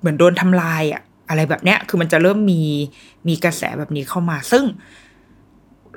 [0.01, 2.63] เหมือนโดนทำลายอะอะไรแบบเนี้ยคือมันจะเริ่มมี
[3.29, 4.65] มีกระแสแบบนี้เข้ามา ซึ่ง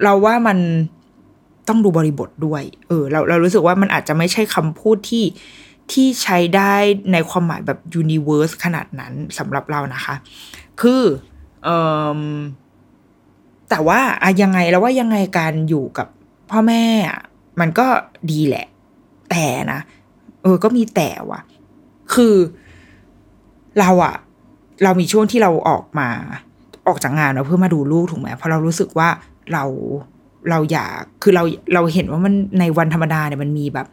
[0.04, 0.58] เราว่ามัน
[1.68, 5.24] ต้องดูบริบทด้วย เออ เราเรารู้สึกว่ามันอาจจะไม่ใช่คำพูดที่
[5.92, 6.74] ที่ใช้ได้
[7.12, 10.16] ในความหมายแบบ universe ขนาดนั้นสำหรับเรานะคะ
[10.82, 11.04] คือ
[11.64, 11.70] เอ
[12.18, 12.20] อ
[13.70, 16.08] แต่ว่าอะยังไงแล้วว่ายังไงการอยู่กับ
[16.52, 16.84] พ่อแม่
[17.60, 17.88] มันก็
[18.32, 18.66] ดีแหละ
[19.32, 19.80] แต่นะ
[20.44, 21.42] เออก็มีแต่ว่ะ
[22.14, 22.36] คือ
[23.80, 24.16] เราอะ
[24.84, 26.10] เรามีช่วงที่เราออกมา
[26.88, 29.10] ออกจากงานเราเพื่อมาดูลูกถูกไหมเพราะเรารู้สึกว่า
[29.54, 29.64] เรา
[30.50, 31.44] เราอยากคือเรา
[31.74, 33.88] เราเห็นว่ามันในวันธรรมดาเนี่ยมันมีแบบ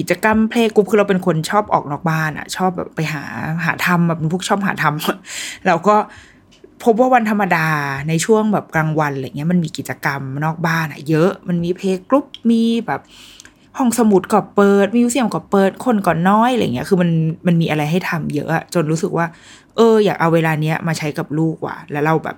[0.00, 3.22] กิจกรรม playgroup คือเราเป็นคนชอบออกนอกบ้านอะชอบแบบไปหา
[3.64, 5.96] หาทำแบบเป็นพวกชอบหาทำแล้วก็
[6.84, 7.66] พบว่าวันธรรมดา
[8.08, 13.00] ในช่วงแบบกลางวันอะไรเงี้ยมันมีกิจกรรมนอกบ้านอะเยอะมันมี playgroup มีแบบ
[13.78, 17.10] ห้องสมุดก็เปิด museum ก็เปิดคนก่อนน้อยอะไรเงี้ยคือมัน
[17.46, 19.26] มันมีอะไรให้ทำเยอะจนรู้สึกว่า
[19.76, 22.36] เออ อยากเอาเวลาเนี้ยมาใช้กับลูกว่ะ แล้วเราแบบ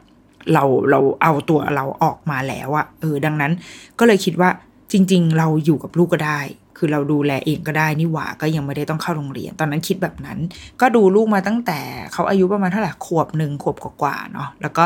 [0.52, 3.52] เราเราเอาตัวเราออกมาแล้วอะเออ ดังนั้น
[3.98, 4.50] ก็เลยคิดว่า
[4.92, 6.40] จริง ๆ เราอยู่กับลูกก็ได้
[6.78, 10.38] คือเราดูแลเองก็ได้นี่หว่าก็ยังไม่ได้ต้องเข้าโรงเรียน ตอนนั้นคิดแบบนั้น
[10.80, 11.80] ก็ดูลูกมาตั้งแต่
[12.12, 14.84] เขาอายุประมาณเท่าไหร่ขวบหนึ่งขวบกว่าๆเนาะแล้วก็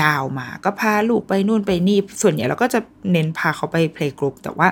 [0.00, 2.80] ยาวมาก็พาลูกไปนู่นไปนี่ ส่วนใหญ่เราก็จะ
[3.12, 4.68] เน้นพาเขาไปเพลงกรุ๊ปแต่ว่า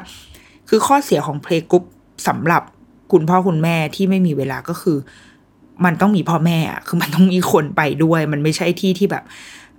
[0.69, 1.85] คือข้อเสียของ playgroup
[2.29, 2.63] สำหรับ
[3.13, 4.99] คุณพ่อคุณแม่ที่ไม่มีเวลาก็คือ
[5.85, 9.25] มันต้องมีพ่อแม่อะคือมันต้องมีคนไปด้วย มันไม่ใช่ที่ที่แบบ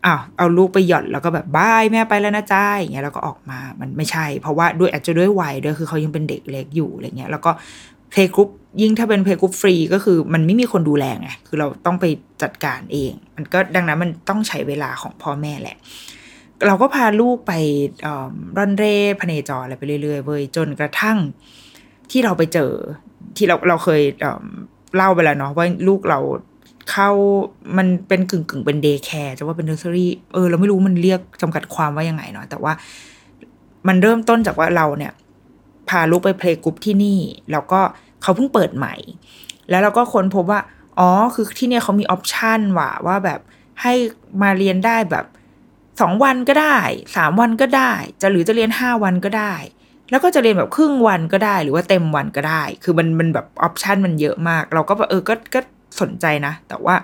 [0.06, 7.52] อ้าวเอาลูกไปหย่อนแล้วก็แบบ bye แม่ไปแล้วนะจ้าอย่างเงี้ยแล้วก็ออกมามันไม่ใช่ เพราะว่าด้วยอาจจะด้วยวัยด้วยคือเขายังเป็นเด็กเล็กอยู่อะไรเงี้ยแล้วก็
[8.12, 8.50] playgroup
[8.82, 12.06] ยิ่งถ้าเป็น playgroup ฟรีก็คือมันไม่มีคนดูแลไงคือเราต้องไป
[12.42, 15.78] จัดการเอง มันก็ดังนั้นมันต้องใช้เวลาของพ่อแม่แหละ
[16.68, 17.54] เราก็พาลูกไป
[18.58, 21.18] ร่อนเร่พเนจรอะไรไปเรื่อยๆเว้ยจนกระทั่ง
[22.12, 22.72] ที่เราไปเจอ
[23.38, 24.02] ที่เราเราเคย
[24.96, 26.20] เล่าไปแล้วเนาะว่าลูกเรา
[26.92, 27.10] เข้า
[27.78, 32.74] มันเป็นกึ่งกึ่งเป็น daycare จะว่าเป็นเนอร์เซอรี่เออเราไม่รู้มันเรียกจำกัดความว่ายังไงเนาะแต่ว่า
[33.88, 35.12] มันเริ่มต้นจากว่าเราเนี่ย
[35.90, 37.20] พาลูกไป playgroup ที่นี่
[37.52, 37.82] แล้วก็
[38.22, 38.96] เขาเพิ่งเปิดใหม่
[39.70, 40.60] แล้วเราก็ค้นพบว่า
[41.00, 43.40] อ๋อ คือที่เนี่ยเขามี option ว่าว่าแบบ
[43.82, 43.94] ให้
[44.42, 45.26] มาเรียนได้แบบ
[46.02, 46.78] สองวันก็ได้
[47.16, 47.92] สามวันก็ได้
[48.22, 49.54] จะหรือจะเรียนห้าวันก็ได้
[50.10, 55.60] แล้วก็จะเรียนแบบครึ่งวันก็ได้ หรือว่าเต็มวันก็ได้ คือมันมันแบบออปชันมันเยอะมาก เราก็แบบเออก็ก็
[56.02, 56.96] สนใจนะ แต่ว่า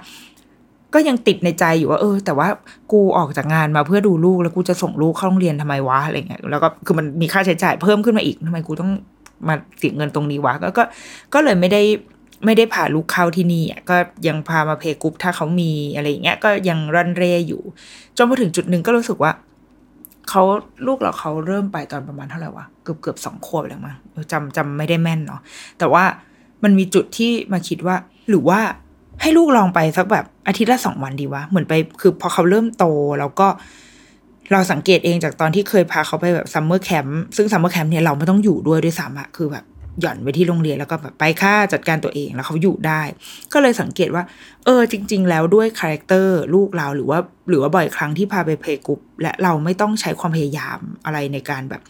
[0.94, 2.48] ก็ยังติดในใจอยู่ว่าเออ แต่ว่า
[2.92, 8.92] กูออกจากงานมาเพื่อดูลูกแล้วกูจะส่งลูกเข้าโรงเรียนทำไมวะอะไรเงี้ยแล้วก็คือมันมีค่าใช้จ่ายเพิ่มขึ้นมาอีกทำไมกูต้อง
[9.48, 10.84] มาเสียเงินตรงนี้วะก็ก็
[11.34, 11.82] ก็เลยไม่ได้
[12.46, 13.98] ไม่ได้พาลูกเข้าที่นี่ก็
[14.28, 17.62] ยังพามา playgroup ถ้าเขามีอะไรเงี้ยก็ยังร่อนเร่อยู่
[18.18, 19.32] จนมาถึงจุดหนึ่งก็รู้สึกว่า
[20.30, 20.44] เขา
[20.88, 23.96] ลูกเราเขาเริ่มไปตอนประมาณเท่าไหร่วะเกือบเกือบสองขวบแล้วมั้ง
[24.32, 25.42] จำจำไม่ได้แม่นเนาะ
[25.80, 26.04] แต่ว่า
[26.64, 27.96] มันมีจุดที่มาคิดว่า
[28.30, 28.60] หรือว่า
[29.22, 32.86] ให้ลูกลองไปสักแบบอาทิตย์ละสองวันดีวะ เหมือนไปคือพอเขาเริ่มโต
[33.20, 33.48] แล้วก็
[34.52, 39.66] เราสังเกตเองจากตอนที่เคยพาเขาไปแบบ summer camp ซึ่ง summer camp เนี่ยเราไม่ต้องอยู่ด้วยด้วยซ้ำอะคือแบบ
[40.02, 43.02] หย่อนไปที่โรงเรียนแล้วก็แบบไปค่ะจัดการตัวเองแล้วเขาอยู่ได้
[43.54, 44.24] ก็เลยสังเกตว่า
[44.66, 51.82] เออ จริง ๆ แล้วด้วย character ลูกเราหรือว่า หรือว่าบ่อยครั้งที่พาไป playgroup และเราไม่ต้องใช้ความพยายามอะไรในการแบบ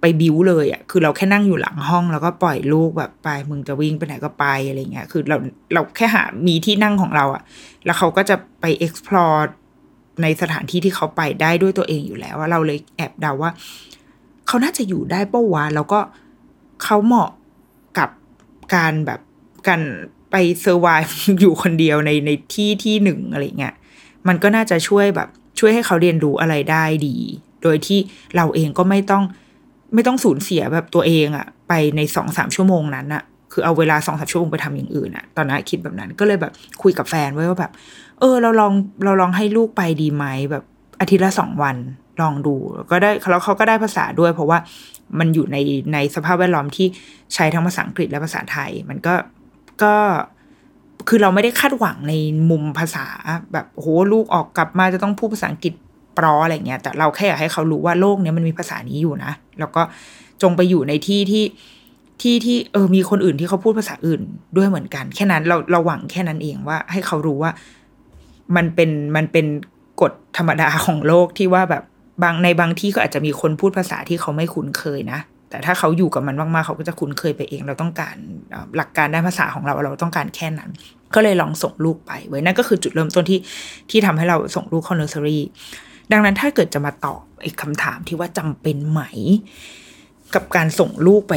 [0.00, 5.36] ไปบิวเลยอะ่ะคือเราแค่นั่งอยู่หลังห้อง แล้วก็ปล่อยลูกแบบไปมึงจะวิ่งไปไหนก็ไปอะไรเงี้ยคือเรา
[5.74, 7.42] เราแค่หามีที่นั่งของเราอะ่ะ
[7.84, 9.40] แล้วเขาก็จะไป explore
[10.22, 13.50] ในสถานที่ที่เขาไปได้ด้วยตัวเองอยู่แล้วว่าเราเลยแอบเดาว่า
[14.46, 16.00] เขาน่าจะอยู่ได้ป้าวะแล้วก็
[16.82, 17.30] เขาเหมาะ
[17.98, 18.10] กับ
[18.74, 19.20] การแบบ
[19.68, 19.82] การ
[20.30, 20.86] ไปเซอร์ไว
[21.40, 23.74] อยู่คนเดียวในในที่ที่หนึ่งอะไรเงี้ย
[24.28, 27.16] มันก็น่าจะช่วยแบบช่วยให้เขาเรียนรู้อะไรได้ดี
[27.62, 27.98] โดยที่
[28.36, 29.24] เราเองก็ไม่ต้อง
[29.94, 33.22] ไม่ต้องสูญเสียแบบตัวเองอะไปในสองสามชั่วโมงนั้นอะ
[33.52, 37.72] คือเอาเวลาสองสามชั่วโมงไปทำอย่างอื่นอะตอนนั้นคิดแบบนั้นก็เลยแบบคุยกับแฟนไว้ว่าแบบ
[38.20, 38.72] เออ เราลอง
[39.04, 40.64] เราลองให้ลูกไปดีไหมแบบ
[41.00, 41.76] อาทิตย์ละสองวัน
[42.20, 42.54] ลองดู
[42.90, 44.58] ก็ได้แล้วเขาก็ได้ภาษาด้วย เพราะว่า
[45.18, 45.56] มันอยู่ใน
[45.92, 46.86] ในสภาพแวดล้อมที่
[47.34, 49.14] ใช้ทั้งภาษาอังกฤษและภาษาไทย มันก็
[49.82, 49.94] ก็
[51.08, 52.14] คือเราไม่ได้คาดหวังใน
[52.50, 53.06] มุมภาษา
[53.52, 55.74] แบบโหลูกออกกลับมาจะต้องพูดภาษาอังกฤษ
[56.20, 59.82] ปรออะไรเงี้ย แต่เราแค่อยากให้เขารู้ว่าโลกนี้มันมีภาษานี้อยู่นะ แล้วก็
[60.42, 61.44] จงไปอยู่ในที่ที่
[62.22, 64.20] ที่ที่เออมีคนอื่นที่เขาพูดภาษาอื่น
[64.56, 67.50] ด้วยเหมือนกัน แค่นั้นเราเราหวังแค่นั้นเองว่าให้เขารู้ว่า
[68.56, 69.46] มันเป็นมันเป็น
[70.00, 71.82] กฎธรรมดาของโลกที่ว่าแบบ
[72.22, 75.18] บางในบางที่ก็อาจจะมีคนพูดภาษาที่เขาไม่คุ้นเคยนะ
[75.50, 78.16] แต่ถ้าเขาอยู่กับมันมากๆเขาก็จะคุ้นเคยไปเอง เราต้องการ
[78.76, 80.70] หลักการด้านภาษาของเราเราต้องการแค่นั้น
[81.14, 83.40] ก็เลยลองส่งลูกไปไว้นั่นก็คือจุดเริ่มต้นที่
[83.90, 85.42] ที่ทำให้เราส่งลูกเข้าเนอร์เซอรี่
[86.12, 89.00] ดังนั้นถ้าเกิดจะมาตอบอีกคำถามที่ว่าจำเป็นไหม
[90.34, 91.34] กับการส่งลูกไป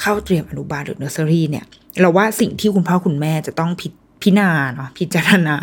[0.00, 1.64] เข้าเตรียมอนุบาลหรือเนอร์เซอรี่เนี่ย
[2.00, 3.88] เราว่าสิ่งที่คุณพ่อคุณแม่จะต้องพิ
[4.22, 5.56] พินาเนาะพิจารณา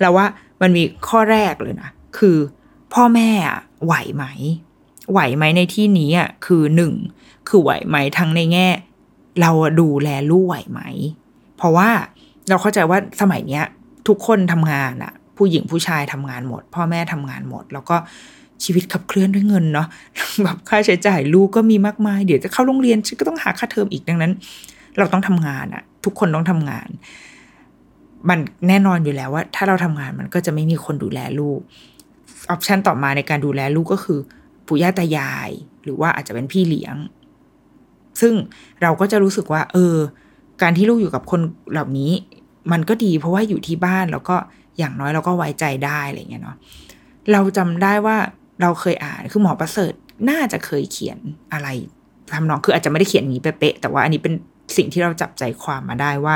[0.00, 0.26] เราว่า
[0.60, 2.36] มันมีข้อแรกเลยนะคือ
[2.94, 3.30] พ่อแม่
[3.84, 4.24] ไหวไหม
[5.12, 6.92] ไหวไหมในที่นี้อะคือหนึ่ง
[7.48, 8.68] คือไหวไหมทั้งในแง่
[9.40, 10.80] เราดูแลลูกไหวไหม
[11.56, 11.88] เพราะว่า
[12.48, 13.64] เราเข้าใจว่าสมัยเนี้ย
[14.08, 17.96] ทุกคนทำงานอะ ผู้หญิงผู้ชายทำงานหมด พ่อแม่ทำงานหมด แล้วก็
[18.64, 19.86] ชีวิตขับเคลื่อนด้วยเงินเนาะ
[20.42, 24.32] แบบค่าใช้จ่ายลูกก็มีมากมาย เดี๋ยวจะเข้าโรงเรียนฉันก็ต้องหาค่าเทอมอีกดังนั้น
[24.98, 26.88] เราต้องทำงานอะทุกคนต้องทำงาน
[28.28, 31.60] มันแน่นอนอยู่แล้วว่า ถ้าเราทำงานมันก็จะไม่มีคนดูแลลูก
[32.50, 34.18] ออปชันต่อมาในการดูแลลูกก็คือ
[34.66, 35.50] ปู่ย่าตายาย
[35.84, 36.96] หรือว่าอาจจะเป็นพี่เลี้ยง
[38.20, 38.34] ซึ่ง
[38.82, 39.96] เราก็จะรู้สึกว่า เออ
[40.62, 41.40] การที่ลูกอยู่กับคน
[41.72, 42.12] เหล่านี้
[42.72, 44.36] มันก็ดีเพราะว่าอยู่ที่บ้านแล้วก็
[44.78, 46.56] อย่างน้อยเราก็ไว้ใจได้อะไรเงี้ยเนาะ
[47.32, 48.16] เราจำได้ว่า
[48.60, 49.92] เราเคยอ่านคือหมอประเสริฐ
[50.30, 51.18] น่าจะเคยเขียน
[51.52, 51.68] อะไร
[52.34, 54.34] ทำนองคืออาจจะไม่ได้เขียนอย่างนี้เป๊ะแต่ว่าอันนี้เป็น
[54.76, 56.34] สิ่งที่เราจับใจความมาได้ว่า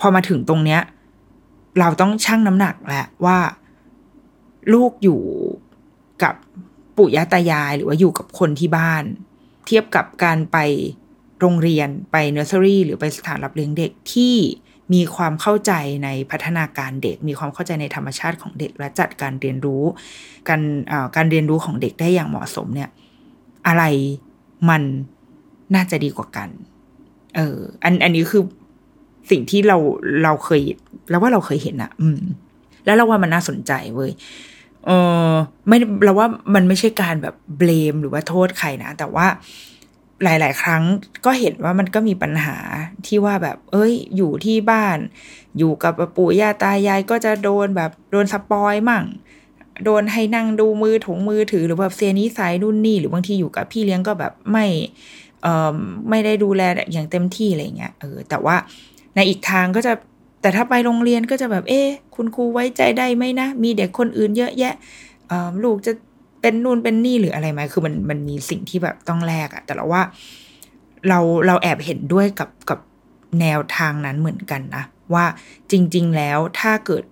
[0.00, 0.80] พอมาถึงตรงเนี้ย
[1.80, 3.38] เราต้องชั่งน้ำหนักแหละว่า
[4.74, 5.20] ลูกอยู่
[6.22, 6.34] กับ
[6.96, 9.04] ปู่ย่าตายาย หรือว่าอยู่กับคนที่บ้าน
[9.66, 10.58] เทียบกับการไป
[11.40, 14.36] โรงเรียนไปเนอร์เซอรี่หรือไปสถานรับเลี้ยงเด็กที่
[14.94, 15.72] มีความเข้าใจ
[16.04, 19.82] ในพัฒนาการเด็ก มีความเข้าใจในธรรมชาติของเด็ก และจัดการเรียนรู้
[20.48, 20.62] การ
[21.16, 22.90] การเรียนรู้ของเด็กได้อย่างเหมาะสมเนี่ย
[23.66, 23.84] อะไร
[24.68, 24.82] มัน
[25.74, 26.48] น่าจะดีกว่ากัน
[27.36, 28.42] เออ อันอันนี้คือ
[29.30, 29.76] สิ่งที่เรา
[30.24, 30.60] เราเคย
[31.10, 32.20] แล้วว่าเราเคยเห็นอะอืม
[32.84, 34.10] แล้วเราว่ามันน่าสนใจเว้ย
[34.86, 34.90] เอ
[35.30, 35.32] อ
[35.68, 39.26] ไม่เราว่ามันไม่ใช่การแบบเบลมหรือว่าโทษใครนะแต่ว่า
[40.24, 40.82] หลาย ๆ ครั้ง
[41.24, 42.56] ก็เห็นว่ามันก็มีปัญหา
[43.06, 44.98] ที่ว่าแบบ เอ้ย อยู่ที่บ้าน
[45.58, 49.04] อยู่กับปู่ย่าตายายก็จะโดนแบบโดนสปอยมั่ง
[49.84, 54.66] โดนให้นั่งดูมือถงมือถือหรือแบบเสียนิสัยนู่นนี่หรือบางทีอยู่กับพี่เลี้ยงก็แบบไม่
[55.42, 55.76] เอ่อ
[56.10, 58.56] ไม่ได้ดูแลอย่างเต็มที่อะไรเงี้ยเออแต่ว่า
[59.14, 59.92] ในอีกทางก็จะ
[60.42, 61.80] แต่ถ้าไปโรงเรียนก็จะแบบเอ๊
[62.14, 64.74] คุณครูไว้ใจได้ไหมนะ มีเด็กคนอื่นเยอะแยะ
[65.28, 65.92] เอ่อลูกจะ
[66.48, 70.02] เป็นนู่นเป็นนี่หรืออะไรไหมคือมันมันมีสิ่งที่แบบต้องแลกอะแต่เราว่า
[71.08, 72.78] เราเราแอบเห็นด้วยกับกับ
[73.40, 74.84] แนวทางนั้นเหมือนกันนะ
[75.14, 75.24] ว่า
[75.70, 77.04] จริง ๆ แล้วถ้าเกิด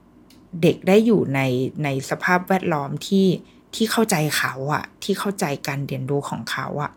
[0.63, 1.41] เด็กได้อยู่ใน
[1.85, 3.27] ในสภาพแวดล้อมที่
[3.75, 6.91] ที่เข้าใจเขาอะที่เข้าใจการเรียนรู้ของเขาอะ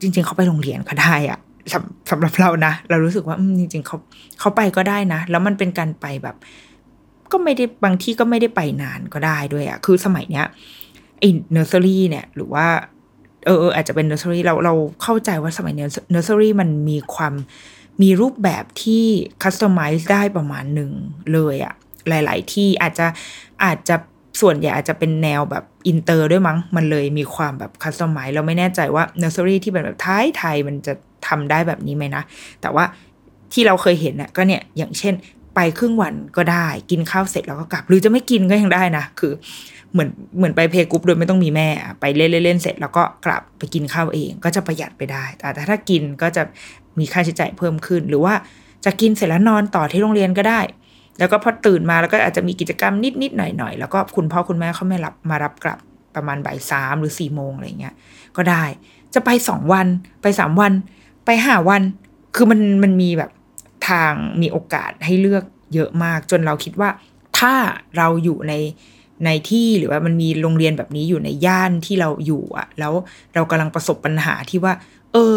[0.00, 1.38] จริง ๆ เขาไปโรงเรียนก็ได้อะ
[1.72, 3.96] สำสำหรับเรานะเรารู้สึกว่าจริง ๆเขา
[4.40, 6.36] เขาไปก็ได้นะ แล้วมันเป็นการไปแบบ
[7.32, 10.46] ก็ไม่ได้บางที่ก็ไม่ได้ไปนานก็ได้ด้วยอะคือสมัยเนี้ย
[11.52, 12.66] เนอร์เซอรี่เนี่ย หรือว่า
[13.46, 17.34] เอออาจจะเป็นเนอร์เซอรี่เราเราเข้าใจว่าสมัยเนี้ยเนอร์เซอรี่มันมีความ
[18.02, 19.04] มีรูปแบบที่
[19.42, 20.90] customize ได้ประมาณหนึ่ง
[21.32, 21.74] เลยอะ
[22.08, 23.06] หลาย ๆ ที่อาจจะ
[23.64, 23.96] อาจจะ
[24.40, 30.92] ส่วนใหญ่อาจจะเป็นแนวแบบอินเตอร์ด้วยมั้ง มันเลยมีความแบบ customize เราไม่แน่ใจว่าเนอร์เซอรี่ที่เป็นแบบไทยไทยมันจะ
[31.26, 32.22] ทำได้แบบนี้ไหมนะ
[32.60, 32.84] แต่ว่า
[33.52, 35.14] ที่เราเคยเห็นน่ะก็เนี่ยอย่างเช่น
[35.54, 39.32] ไปครึ่งวันก็ได้ กินข้าวเสร็จแล้วก็กลับ หรือจะไม่กินก็ยังได้นะ คือ
[39.94, 41.68] เหมือนเหมือนไปเพกรุ๊ปโดยไม่ต้องมีแม่
[42.00, 46.42] ไปเล่นเล่นเสร็จแล้วก็กลับไปกินข้าวเอง ก็จะประหยัดไปได้ แต่ถ้ากินก็จะ
[46.98, 48.34] มีค่าใช้จ่ายเพิ่มขึ้น หรือว่า
[48.84, 50.60] จะกินเสร็จแล้วนอนต่อที่โรงเรียนก็ได้
[51.18, 55.78] แล้วก็พอตื่นมาแล้วก็อาจจะมีกิจกรรมนิดนิดหน่อยหน่อยแล้วก็คุณพ่อคุณแม่เขาไม่รับมารับกลับ
[56.14, 57.94] ประมาณบ่ายสามหรือสี่โมงอะไรเงี้ย
[58.36, 58.64] ก็ได้
[59.14, 59.86] จะไปสองวัน
[60.22, 60.72] ไปสามวัน
[61.24, 61.82] ไปห้าวัน
[62.34, 63.30] คือมันมันมีแบบ
[63.88, 66.90] ทางมีโอกาสให้เลือกเยอะมาก จนเราคิดว่า
[67.38, 67.54] ถ้า
[67.96, 68.52] เราอยู่ใน
[69.24, 72.92] ในที่หรือว่ามันมีโรงเรียนแบบนี้อยู่ในย่านที่เราอยู่อะแล้ว
[73.34, 74.72] เรากำลังประสบปัญหาที่ว่า
[75.12, 75.36] เออ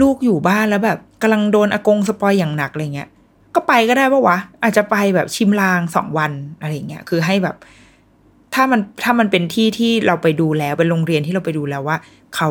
[0.00, 3.08] ลูกอยู่บ้านแล้วแบบกำลังโดนอากงสปอยอย่างหนักอะไรเงี้ย
[3.54, 7.56] ก็ไปก็ได้ปะวะ อาจจะไปแบบชิมลางสองวันอะไรเงี้ยคือให้แบบ
[8.54, 11.96] ถ้ามันถ้ามันเป็นที่ที่เราไปดูแล้วเป็นโรงเรียนที่เราไปดูแล้วว่า
[12.36, 12.50] เขา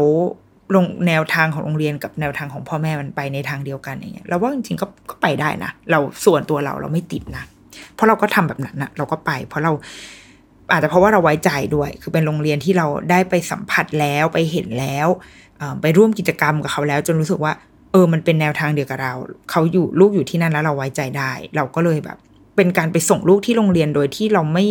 [0.76, 7.44] ลงแนวทางของโรงเรียนกับแนวทางของพ่อแม่มันไปในทางเดียวกันอย่างเงี้ยเราว่าจริงๆก็ก็ไปได้นะเราส่วนตัวเราเราไม่ติดนะ
[7.94, 9.72] เพราะเราก็ทำแบบนั้นนะเราก็ไป เพราะเรา
[10.72, 15.08] อาจจะเพราะว่าเราไว้ใจด้วย คือเป็นโรงเรียนที่เราได้ไปสัมผัสแล้วไปเห็นแล้ว
[15.82, 17.54] ไปร่วมกิจกรรมกับเขาแล้ว จนรู้สึกว่า
[17.92, 19.14] เออมันเป็นแนวทางเดียวกับเรา
[19.52, 22.18] เขาอยู่ลูกอยู่ที่นั่นแล้วเราไว้ใจได้ เราก็เลยแบบ
[22.56, 24.66] เป็นการไปส่งลูกที่โรงเรียนโดยที่เราไม่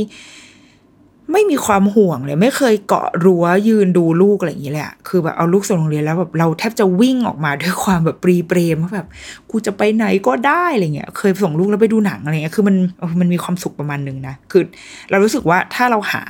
[1.32, 9.06] ไม่มีความห่วงเลย ไม่เคยเกาะรั้วยืนดูลูกอะไรอย่างนี้เลยอะคือแบบเอาลูกส่งโรงเรียนแล้วแบบเราแทบจะวิ่งออกมาด้วยความแบบปรีเปรมว่าแบบ
[9.50, 12.76] กูจะไปไหนก็ได้อะไรเงี้ย เคยส่งลูกแล้วไปดูหนังอะไรเงี้ย คือมัน
[13.20, 14.62] มันมีความสุขประมาณนึงนะ คือ
[15.10, 16.22] เรารู้สึกว่าถ้าเราหา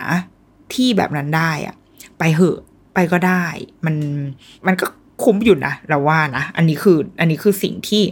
[0.74, 1.74] ที่แบบนั้นได้อะ
[2.18, 2.58] ไปเหอะ
[2.94, 3.44] ไปก็ได้
[3.86, 3.94] มัน
[4.66, 4.86] มันก็
[5.22, 8.02] คุ้มอยู่นะเราว่านะ อันนี้คืออันนี้คือสิ่งที่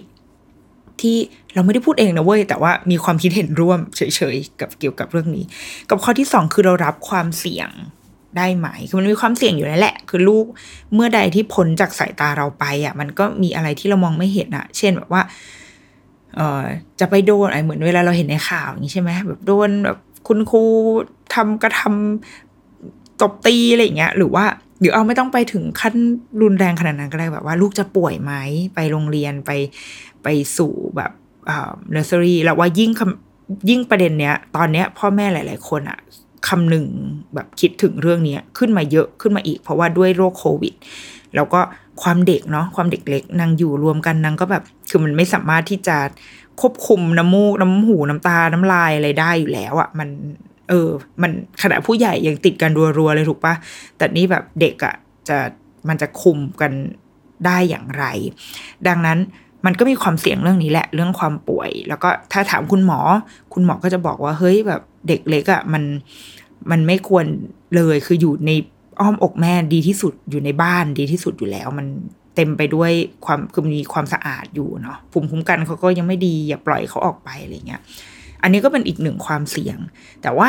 [1.01, 1.17] ที่
[1.55, 4.01] เราไม่ได้พูดเองนะเว้ย แต่ว่ามีความคิดเห็นร่วมเฉ
[4.35, 5.45] ยๆกับเกี่ยวกับเรื่องนี้
[5.91, 7.71] กับข้อที่สองคือเรารับความเสี่ยง
[8.37, 10.47] ได้ไหม คือมันมีความเสี่ยงอยู่นั่นแหละ คือลูก
[10.95, 15.23] เมื่อใดที่พ้นจากสายตาเราไปอะ มันก็มีอะไรที่เรามองไม่เห็นอะ เช่นแบบว่า
[16.37, 16.63] เอ่อ
[17.01, 20.63] จะไปโดนไอ้เหมือนเวลาเราเห็นในข่าวอย่างนี้ใช่ไหมแบบโดนแบบคุณครู
[21.35, 24.45] ทำกระทำตบตีอะไรอย่างเงี้ย หรือว่า
[24.81, 25.95] หรือเอาไม่ต้องไปถึงขั้น
[26.43, 28.33] รุนแรงขนาดนั้นก็ได้แบบว่า ลูกจะป่วยไหม
[28.75, 29.51] ไปโรงเรียนไป
[30.25, 31.13] ไปสู่แบบ
[31.47, 32.91] เนอร์เซอรี่แล้วว่ายิ่ง
[33.69, 35.99] ยิ่งประเด็นเนี้ย ตอนเนี้ยพ่อแม่หลาย ๆ คนอะ
[36.49, 36.87] คำหนึ่ง
[37.35, 40.75] แบบคิดถึงเรื่องนี้ขึ้นมาเยอะขึ้นมาอีก เพราะว่าด้วยโรคโควิด
[41.35, 41.61] แล้วก็
[42.03, 45.97] ความเด็กเนาะความเด็กเล็กนางอยู่รวมกันนางก็แบบ คือมันไม่สามารถที่จะ
[46.61, 50.09] ควบคุมน้ำมูกน้ำหูน้ำตาน้ำลายอะไรได้อยู่แล้วอะ่ะมัน
[50.69, 50.89] เออ
[51.23, 51.31] มัน
[51.63, 53.55] ขณะผู้ใหญ่ยังติดกันรัวๆเลยถูกปะ
[53.97, 54.95] แต่นี่แบบเด็กอะ่ะ
[55.29, 55.39] จะ
[55.89, 56.73] มันจะคุมกัน
[57.47, 58.05] ได้อย่างไร
[58.89, 59.19] ดังนั้น
[59.65, 62.99] มันก็มีความเสี่ยงเรื่องนี้แหละเรื่องความป่วย แล้วก็ถ้าถามคุณหมอ
[63.55, 65.83] คุณหมอก็จะบอกว่าเฮ้ยแบบเด็กเล็กอะ่ะมัน
[66.71, 67.27] มันไม่ควร
[67.77, 68.51] เลยคืออยู่ใน
[69.01, 71.87] อ้อมอกแม่ดีที่สุดอยู่ในบ้านดีที่สุดอยู่แล้ว มัน
[72.37, 72.91] เต็มไปด้วย
[73.25, 77.81] ความคือมีความสะอาดอยู่เนาะภูมิคุ้มกันเขาก็ยังไม่ดีอย่าปล่อยเขาออกไปอะไรเงี้ย
[78.43, 79.79] อันนี้ก็เป็นอีกหนึ่งความเสี่ยง
[80.23, 80.49] แต่ว่า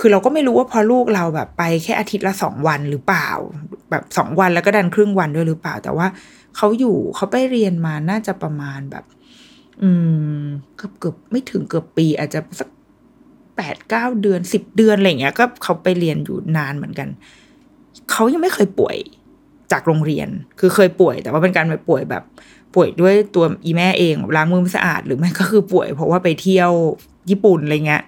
[0.00, 3.28] คือเราก็ไม่รู้ว่าพอลูกเราแบบไปแค่อาทิตย์ละสองวันหรือเปล่า
[3.90, 6.06] แบบสองวันแล้วก็ดันครึ่งวันด้วยหรือเปล่า แต่ว่า
[6.56, 9.04] เขาอยู่เขาไปเรียนมาน่าจะประมาณแบบ
[9.82, 9.90] อื
[10.42, 10.44] ม
[10.76, 12.68] เกือบเกือบไม่ถึงเกือบปีอาจจะสัก
[13.56, 17.08] แปดเก้าเดือนสิบเดือนอะไรเงี้ย ก็เขาไปเรียนอยู่นานเหมือนกัน
[18.10, 18.96] เขายังไม่เคยป่วย
[19.72, 20.28] จากโรงเรียน
[20.60, 22.22] คือเคยป่วย แต่ว่าเป็นการไปป่วยแบบ
[22.74, 26.70] ป่วยด้วยตัวอีแม่เองล้างมือไม่สะอาดหรือไม่ก็คือป่วย เพราะว่าไปเที่ยว
[27.30, 28.02] ญี่ปุ่นอะไรเงี้ย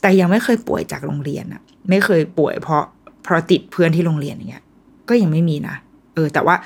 [0.00, 2.84] แต่ยังไม่เคยป่วยจากโรงเรียนอะไม่เคยป่วยเพราะ
[3.22, 4.64] เพราะติดเพื่อนที่โรงเรียนอย่างเงี้ย
[5.08, 5.76] ก็ยังไม่มีนะ
[6.14, 6.56] เออ แต่ว่า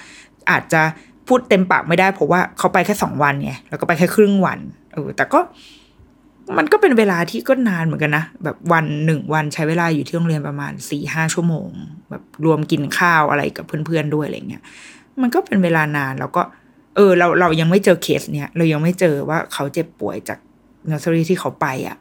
[0.51, 0.83] อาจจะ
[1.29, 4.59] พูดเต็มปากไม่ได้เพราะว่าเขาไปแค่สองวันไงแล้วก็ไปแค่ครึ่งวัน
[4.93, 5.41] เออแต่ก็
[6.57, 11.69] มันก็เป็นเวลาที่ก็นานเหมือนกันนะ แบบวันหนึ่งวันใช้เวลาอยู่ที่โรงเรียนประมาณสี่ห้าชั่วโมง
[12.11, 14.63] แบบรวมกินข้าวอะไรกับเพื่อนๆด้วยอะไรเงี้ย
[15.21, 16.43] มันก็เป็นเวลานานแล้วก็
[16.97, 20.39] เออ เราเรายังไม่เจอเคสเนี้ยเรายังไม่เจอว่าเขาเจ็บป่วยจาก
[20.87, 21.97] เนอร์เซอรี่ที่เขาไปอะ่ะ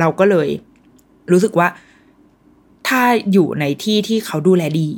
[0.00, 0.48] เราก็เลย
[1.30, 1.68] รู้สึกว่า
[2.88, 4.90] ถ้าอยู่ในที่ที่เขาดูแลดี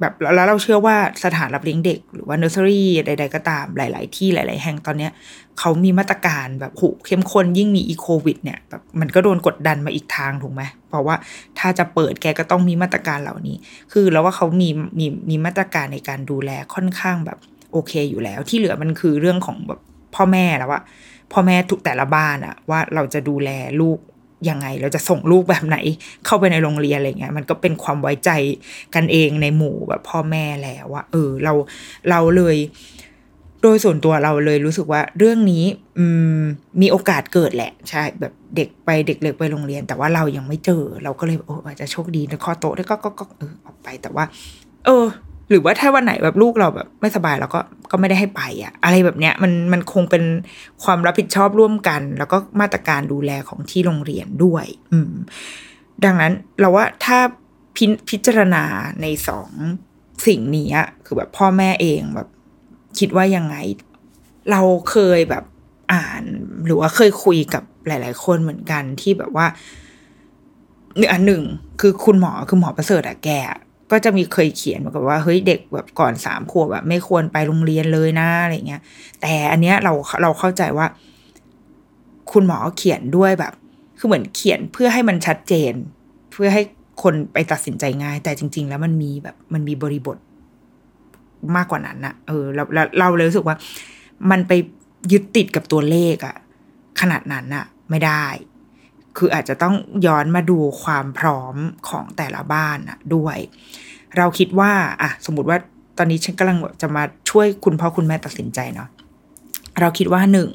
[0.00, 5.12] แบบแล้วเราเชื่อว่าสถานรับเลี้ยงเด็ก หรือว่าเนอร์เซอรี่ใด ๆ ก็ตามหลาย ๆ ที่หลาย ๆ แห่งตอนเนี้ย
[5.58, 11.16] เขามีมาตรการแบบโหเข้มข้นยิ่งมีอีโควิดเนี่ยแบบมันก็โดนกดดันมาอีกทางถูกไหมเพราะว่า
[11.58, 13.56] ถ้าจะเปิดแกก็ต้องมีมาตรการเหล่านี้
[13.92, 17.38] คือแล้วว่าเขามีมีมีมาตรการในการดูแลค่อนข้างแบบ
[17.72, 19.80] โอเคอยู่แล้ว ที่เหลือมันคือเรื่องของแบบ
[20.14, 20.80] พ่อแม่แล้วว่า
[21.32, 23.98] พ่อแม่ทุกแต่ละบ้านอะว่าเราจะดูแลลูก
[24.48, 25.76] ยังไงเราจะส่งลูกแบบไหน
[26.26, 28.30] เข้าไปในโรงเรียนอะไรเงี้ยมันก็เป็นความไว้ใจ
[28.94, 31.52] กันเองในหมู่แบบพ่อแม่แล้วว่าเออเรา
[32.10, 32.56] เราเลย
[33.62, 35.64] โดยส่วนตัวเราเลยรู้สึกว่าเรื่องนี้
[35.98, 36.04] อื
[36.40, 36.42] ม
[36.80, 44.24] มีโอกาสเกิดแหละ ใช่แบบเด็กไปเด็กเล็กไปโรงเรียน แต่ว่าเรายังไม่เจอ เราก็เลยโอ้อาจจะโชคดีนะข้อโต๊ะได้ก็ก็ก็เออออกไปแต่ว่า
[44.86, 45.06] เออ
[45.50, 50.24] หรือว่าถ้าวันไหนแบบลูกเราแบบไม่สบายเราก็ก็ไม่ได้ให้ไปอะอะไรแบบเนี้ยมันมันคงเป็น
[50.84, 55.12] ความรับผิดชอบร่วมกัน แล้วก็มาตรการดูแลของที่โรงเรียนด้วย อืม
[56.04, 57.18] ดังนั้นเราว่าถ้า
[57.76, 57.78] พ
[58.08, 58.64] พิจารณา
[59.02, 59.50] ในสอง
[60.26, 60.70] สิ่งนี้
[61.06, 62.28] คือแบบพ่อแม่เองแบบ
[62.98, 63.56] คิดว่ายังไง
[64.50, 65.44] เราเคยแบบ
[65.92, 66.22] อ่าน
[66.66, 69.46] หรือว่าเคยคุยกับหลาย ๆ คนเหมือนกันที่แบบว่า
[70.96, 71.42] หนึ่งอันหนึ่ง
[71.80, 73.30] คือคุณหมอคือหมอประเสริฐอะแก
[73.90, 78.82] ก็จะมีเคยเขียนเหมือนกับว่าเฮ้ยเด็กแบบก่อนสามขวบแบบไม่ควรไปโรงเรียนเลยนะอะไรเงี้ย
[79.20, 80.86] แต่อันเนี้ยเราเราเข้าใจว่า
[82.32, 83.52] คุณหมอเขียนด้วยแบบ
[83.98, 85.72] คือเหมือนเขียนเพื่อให้มันชัดเจน
[86.32, 86.62] เพื่อให้
[87.02, 90.16] คนไปตัดสินใจง่าย แต่จริง ๆ แล้วมันมีแบบมันมีบริบท
[91.56, 92.62] มากกว่านั้นนะเออเรา
[92.98, 93.56] เราเลยรู้สึกว่า
[94.30, 94.52] มันไป
[95.12, 96.36] ยึดติดกับตัวเลขอะ
[97.00, 98.26] ขนาดนั้นอะไม่ได้
[99.16, 99.74] คืออาจจะต้อง
[100.06, 101.56] ย้อนมาดูความพร้อม
[101.88, 103.36] ของแต่ละบ้านอะด้วย
[104.16, 105.58] เราคิดว่าอะสมมติว่า
[105.98, 108.88] ตอนนี้ฉันกำลังจะมาช่วยคุณพ่อคุณแม่ตัดสินใจเนาะ
[109.80, 110.50] เราคิดว่าหนึ่ง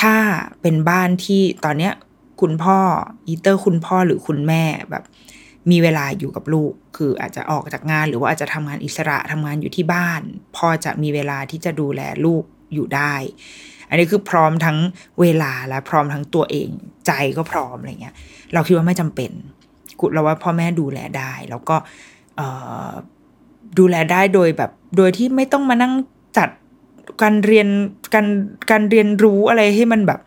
[0.00, 0.16] ถ้า
[0.62, 1.92] เป็นบ้านที่ตอนเนี้ย
[2.40, 2.78] คุณพ่อ
[3.26, 5.04] อีเตอร์คุณพ่อหรือคุณแม่แบบ
[5.70, 10.20] มีเวลาอยู่กับลูก คืออาจจะออกจากงานหรือว่าอาจจะทำงานอิสระทำงานอยู่ที่บ้าน
[10.56, 12.42] พอจะมีเวลาที่จะดูแลลูก
[12.74, 13.14] อยู่ได้
[13.90, 14.78] อันนี้คือพร้อมทั้ง
[15.20, 16.68] เวลาและพร้อมทั้งตัวเอง
[17.06, 18.14] ใจก็พร้อมอะไรเงี้ย
[18.54, 19.30] เราคิดว่าไม่จำเป็น
[20.00, 21.76] กุเราว่าพ่อแม่ดูแลได้ แล้วก็
[23.78, 25.94] ดูแลได้โดยแบบโดยที่ไม่ต้องมานั่ง
[26.38, 26.48] จัด
[27.22, 27.68] การเรียน
[28.14, 28.26] การ
[28.70, 30.20] การเรียนรู้อะไรให้มันแบบ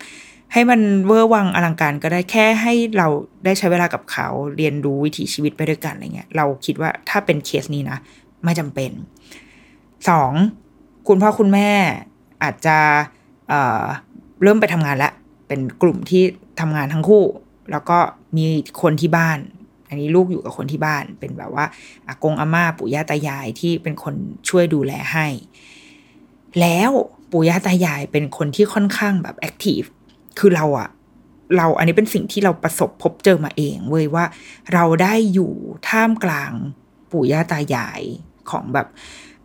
[0.53, 3.07] ให้มันเวอร์วังอลังการก็ได้แค่ให้เรา
[3.45, 7.97] ได้ใช้เวลากับเขาเรียนรู้วิถีชีวิตไปด้วยกันอะไรเงี้ย เราคิดว่าถ้าเป็นเคสนี้นะ
[8.43, 8.91] ไม่จำเป็น
[10.09, 10.31] สอง
[11.07, 11.69] คุณพ่อคุณแม่
[12.43, 12.77] อาจจะ
[13.53, 15.13] เเริ่มไปทำงานแล้ว
[15.47, 16.23] เป็นกลุ่มที่
[16.59, 17.23] ทำงานทั้งคู่
[17.71, 17.97] แล้วก็
[18.37, 18.45] มี
[18.81, 19.39] คนที่บ้าน
[19.87, 21.65] อันนี้ลูกอยู่กับคนที่บ้าน เป็นแบบว่า
[22.07, 24.15] อากงอาม่าปู่ย่าตายายที่เป็นคน
[24.49, 25.27] ช่วยดูแลให้
[26.59, 26.91] แล้ว
[27.31, 29.81] ปู่ย่าตายายเป็นคนที่ค่อนข้างแบบแอคทีฟ
[30.39, 30.89] คือเราอะ
[31.57, 34.25] เราอันนี้เป็นสิ่งที่เราประสบพบเจอมาเองเว้ยว่า
[34.73, 35.53] เราได้อยู่
[35.89, 36.51] ท่ามกลาง
[37.11, 38.01] ปู่ย่าตายาย
[38.49, 38.87] ของแบบ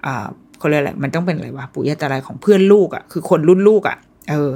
[0.06, 3.96] อ่า เขาเรียกอะไรมันต้องเป็นอะไรวะปู่ย่าตายายของเพื่อนลูกอะคือคนรุ่นลูกอะ
[4.30, 4.50] เออ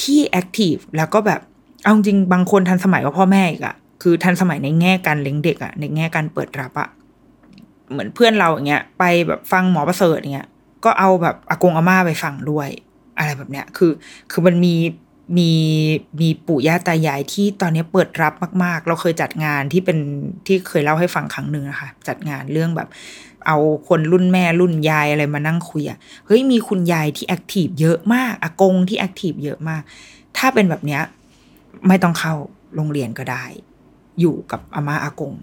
[0.00, 1.40] ที่แอคทีฟแล้วก็แบบ
[1.82, 6.88] เอาจริงบางคนทันสมัยกว่าพ่อแม่อีกอะคือทันสมัยในแง่การเลี้ยงเด็กอะในแง่การเปิดรับอะ
[7.90, 10.48] เหมือนเพื่อนเราอย่างเงี้ย ไปแบบฟังหมอประเสริฐอย่างเงี้ย
[10.84, 12.68] ก็เอาแบบอากงอาม่าไปฟังด้วย
[13.18, 13.92] อะไรแบบเนี้ย คือ
[14.30, 14.74] คือมันมี
[15.38, 15.50] มี
[16.20, 19.98] มีปู่ย่าตายายที่ตอนนี้เปิดรับมาก ๆ เราเคยจัดงานที่เป็น
[20.46, 22.88] ที่เคยเล่าให้ฟังครั้งหนึ่งนะคะจัดงานเรื่องแบบ
[23.46, 29.82] เอาคนรุ่นแม่รุ่นยายอะไรมานั่งคุยอะเฮ้ยมีคุณยายที่ active เยอะมากอากงที่ active เยอะมาก
[30.36, 31.02] ถ้าเป็นแบบเนี้ย
[31.88, 32.34] ไม่ต้องเข้า
[32.74, 33.44] โรงเรียนก็ได้
[34.20, 35.34] อยู่กับอาม่าอากง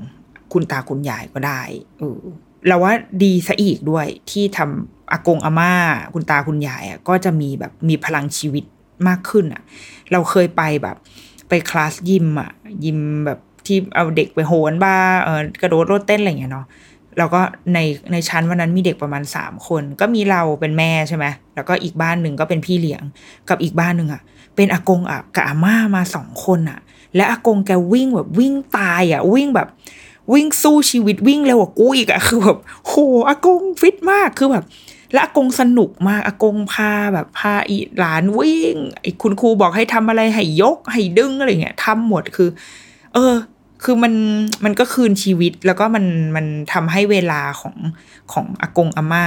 [0.53, 1.61] คุณตาคุณยายก็ได้
[1.99, 2.19] เออ
[2.67, 2.93] เราว่า
[3.23, 5.71] ดีซะอีกด้วยที่ทำอากงอาม่า
[6.13, 8.63] คุณตาคุณยายอะก็จะมีแบบมีพลังชีวิต
[9.07, 9.61] มากขึ้นอะ
[10.11, 10.97] เราเคยไปแบบ
[11.49, 12.51] ไปคลาสยิมอะ
[12.85, 16.65] ยิมแบบที่เอาเด็กไปโหนบ้าเออกระโดดโลดเต้นอะไรเงี้ยเนาะ
[17.17, 17.41] แล้วก็
[17.73, 17.79] ใน
[18.11, 23.03] ในชั้นวันนั้นมีเด็กประมาณสามคน ก็มีเราเป็นแม่ใช่ไหมแล้วก็อีกบ้านหนึ่งก็เป็นพี่เลี้ยง
[23.49, 24.21] กับอีกบ้านหนึ่งอะ
[24.55, 26.79] เป็นอากงอะกับอาม่ามาสองคนอะ
[27.15, 29.67] และอากงแกวิ่งแบบวิ่งตายอะ วิ่งแบบ
[30.33, 32.93] วิ่งสู้ชีวิตวิ่งเร็วกว่ากูอีกอะคือแบบโห
[33.27, 34.65] อากงฟิตมากคือแบบ
[35.13, 42.49] และอากงสนุกมากอากงพาแบบพาอีหลานวิ่งไอ้คุณครูบอกให้ทำอะไรให้ยกให้ดึงอะไรเงี้ยทำหมดคือ
[43.13, 43.33] เออ
[43.83, 44.13] คือมัน
[44.65, 46.05] มันก็คืนชีวิตแล้วก็มัน
[46.35, 47.75] มันทำให้เวลาของ
[48.33, 49.25] ของอากงอาม่า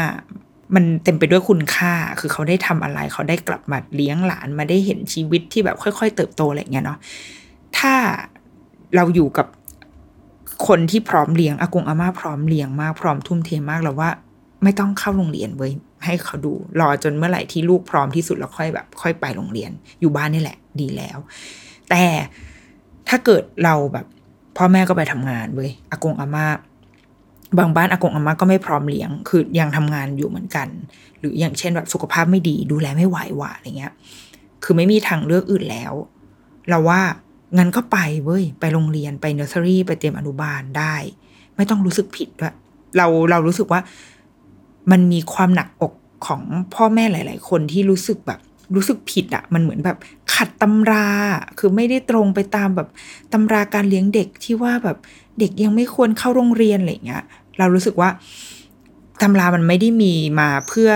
[0.75, 6.99] มันเต็มไปด้วยคุณค่า คือเขาได้ทำอะไร เขาได้กลับมาเลี้ยงหลานมาได้เห็นชีวิตที่แบบค่อย ๆ เติบโตอะไรเงี้ยเนาะ
[7.79, 7.95] ถ้า
[8.97, 9.47] เราอยู่กับ
[10.67, 14.11] คนที่พร้อมเลี้ยงอากงอาม่าพร้อมเลี้ยงมากพร้อมทุ่มเทมากแล้วว่า
[14.63, 15.73] ไม่ต้องเข้าโรงเรียนเว้ย
[16.05, 19.71] ให้เขาดู รอจนเมื่อไหร่ที่ลูกพร้อมที่สุดแล้วค่อยแบบ ค่อยไปโรงเรียน
[20.01, 21.19] อยู่บ้านนี่แหละ ดีแล้ว
[21.91, 22.05] แต่
[23.09, 24.07] ถ้าเกิดเราแบบ
[24.63, 26.47] พ่อแม่ก็ไปทำงานเว้ยอากงอาม่า
[27.59, 30.69] บางบ้านอากงอาม่าก็ไม่พร้อมเลี้ยง คือยังทำงานอยู่เหมือนกัน
[31.19, 33.93] หรืออย่างเช่นแบบสุขภาพไม่ดีดูแลไม่ไหวหวะอะไรเงี้ย
[34.65, 35.93] คือไม่มีทางเลือกอื่นแล้ว
[36.69, 37.01] เราว่า
[37.59, 40.95] งั้นก็ไปเว้ยไปโรงเรียนไปเนอร์เซอรี่ไปเตรียมอนุบาลได้
[41.57, 42.55] ไม่ต้องรู้สึกผิดด้วย
[42.97, 43.81] เราเรารู้สึกว่า
[44.91, 45.95] มันมีความหนักอก
[46.27, 46.43] ของ
[46.75, 48.41] พ่อแม่หลาย ๆ คนที่รู้สึกแบบ
[48.75, 49.97] รู้สึกผิดอะมันเหมือนแบบ
[50.35, 51.07] ขัดตำรา
[51.59, 52.89] คือไม่ได้ตรงไปตามแบบ
[53.33, 54.97] ตำราการเลี้ยงเด็กที่ว่าแบบ
[55.39, 57.25] เด็กยังไม่ควรเข้าโรงเรียนอะไรเงี้ย
[57.59, 58.11] เรารู้สึกว่า
[59.23, 60.91] ตำรามันไม่ได้มีมาเพื่อ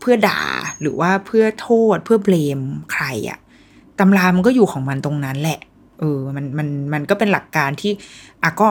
[0.00, 0.42] เพื่อด่า
[0.80, 2.60] หรือว่าเพื่อโทษเพื่อเบลม
[2.92, 3.38] ใครอะ
[3.98, 5.60] ตำรามันก็อยู่ของมันตรงนั้นแหละ
[5.98, 7.92] เออ มันมันมันก็เป็นหลักการที่
[8.42, 8.70] อะก็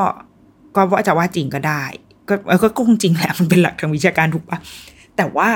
[0.76, 1.84] ก็ว่าจะว่าจริงก็ได้
[2.30, 4.60] ก็ก็คงจริงแหละมันเป็นหลักทางวิชาการถูกปะ
[5.18, 5.50] แต่ว่า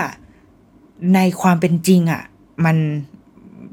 [1.16, 2.24] ในความเป็นจริงอะ่ะ
[2.66, 2.78] มัน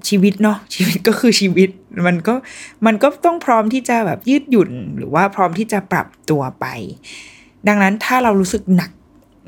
[0.08, 1.70] ชีวิตเนาะชีวิตก็คือชีวิต
[2.06, 2.34] มันก็
[2.86, 6.66] มันก็ต้องพร้อมที่จะแบบยืดหยุ่น หรือว่าพร้อมที่จะปรับตัวไป
[7.68, 8.90] ดังนั้นถ้าเรารู้สึกหนัก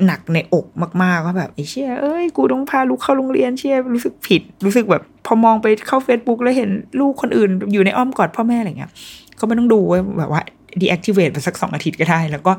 [0.07, 0.66] หนักในอก
[1.03, 6.70] มากๆว่าแบบไอ้เชี่ยเอ้ยกูต้องพาลูกเข้าโรงเรียนเชี่ยรู้สึกผิด รู้สึกแบบพอมองไปเข้า Facebook แล้วเห็น
[7.01, 8.91] ลูกคนอื่น อยู่ในอ้อมกอดพ่อแม่อะไรเงี้ย
[9.39, 10.43] ก็ไม่ต้องดูว่าแบบว่า
[10.80, 12.53] deactivate ไปสักสองอาทิตย์ก็ได้ แล้วก็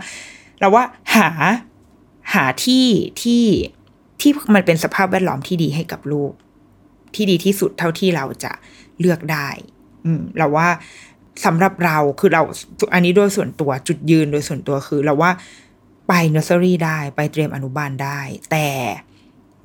[0.59, 0.83] เราว่า
[1.15, 1.29] หา
[2.33, 2.85] หาที่
[3.21, 3.43] ที่
[4.21, 6.31] ที่มันเป็นสภาพแวดล้อมที่ดีให้กับลูก
[7.15, 8.51] ที่ดีที่สุดเท่าที่เราจะ
[8.99, 9.47] เลือกได้
[10.05, 10.67] อืมเราว่า
[11.45, 12.41] สำหรับเราคือเรา
[12.93, 15.31] อันนี้โดยส่วนตัวจุดยืนโดยส่วนตัวคือเราว่า
[16.07, 18.19] ไปเนอร์เซอรี่ได้ไปเตรียมอนุบาลได้
[18.51, 18.67] แต่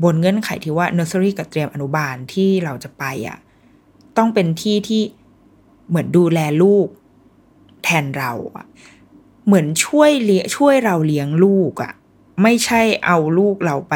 [0.02, 3.38] บนเงื่อนไขที่ว่าเนอร์เซอรี่กับเตรียมอนุบาลที่เราจะไปอะ
[4.16, 5.02] ต้องเป็นที่ที่
[5.88, 6.86] เหมือนดูแลลูก
[7.84, 8.66] แทนเราอะ
[9.46, 11.92] เหมือนช่วยเลี้ยช่วยเราเลี้ยงลูกอะ
[12.42, 13.94] ไม่ใช่เอาลูกเราไป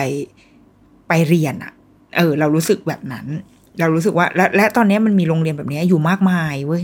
[1.08, 1.72] ไปเรียนอะ
[2.16, 3.26] เออ เรารู้สึกแบบนั้น
[3.80, 6.82] เรารู้สึกว่า และและตอนนี้มันมีโรงเรียนแบบนี้อยู่มากมายเว้ย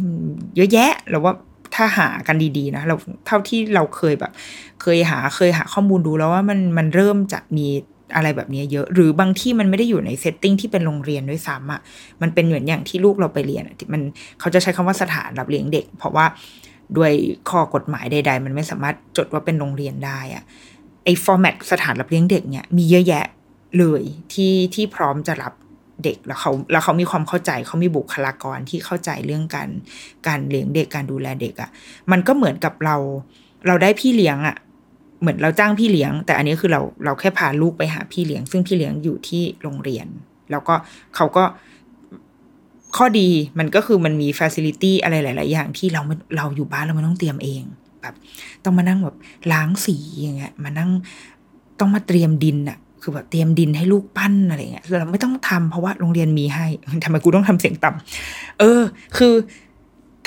[0.57, 1.35] เยอะแยะเราว่า
[1.74, 4.33] ถ้าหากันดีๆนะเราเท่าที่เราเคยแบบ
[4.83, 7.66] เคยหาเคยหาข้อมูลดูแล้วว่ามันมันเริ่มจะมี
[8.14, 11.81] อะไรแบบนี้เยอะ หรือบางที่มันไม่ได้อยู่ใน setting ที่เป็นโรงเรียนด้วยซ้ำอะ่ะ
[12.22, 14.03] มันเป็นเหมือนอย่างที่ลูกเราไปเรียนมัน
[14.41, 16.26] เขาจะใช้คำว่าสถานรับเลี้ยงเด็ก เพราะว่า
[16.97, 17.12] ด้วย
[17.51, 20.43] ข้อกฎหมายใด ๆ มันไม่สามารถจดว่าเป็นโรงเรียนได้อะ
[21.05, 23.24] ไอ้ format สถานรับเลี้ยงเด็กเนี่ยมีเยอะแยะ
[23.79, 24.03] เลย
[24.33, 25.53] ที่ที่พร้อมจะรับ
[26.05, 29.69] เด็กแล้วเขาแล้วเขามีความเข้าใจเขามีบุคลากรที่เข้าใจเรื่องการ
[30.27, 31.71] การเลี้ยงเด็กการดูแลเด็กอะ่ะ
[32.11, 32.97] มันก็เหมือนกับเรา
[33.66, 34.57] เราได้พี่เลี้ยงอะ่ะ
[35.21, 40.07] เหมือนเราจ้างพี่เลี้ยง แต่อันนี้คือเราเราแค่พาลูกไปหาพี่เลี้ยง ซึ่งพี่เลี้ยงอยู่ที่โรงเรียน
[40.51, 40.75] แล้วก็
[41.16, 41.45] เขาก็
[42.97, 46.03] ข้อดีมันก็คือมันมีฟ a ซิลิตี้อะไรหลาย ๆ อย่างที่เรา
[46.37, 47.62] เราอยู่บ้านเราไม่ต้องเตรียมเอง
[48.03, 48.14] แบบ
[48.64, 49.16] ต้องมานั่งแบบ
[49.53, 50.91] ล้างสีอย่างเงี้ยมานั่ง
[51.81, 56.67] ต้องมาเตรียมดินอะ คือแบบเตรียมดินให้ลูกปั้นอะไรเงี้ยเราไม่ต้องทำเพราะว่าโรงเรียนมีให้
[57.05, 58.83] ทำไมกูต้องทำเสียงต่ำเออ
[59.19, 59.35] คือ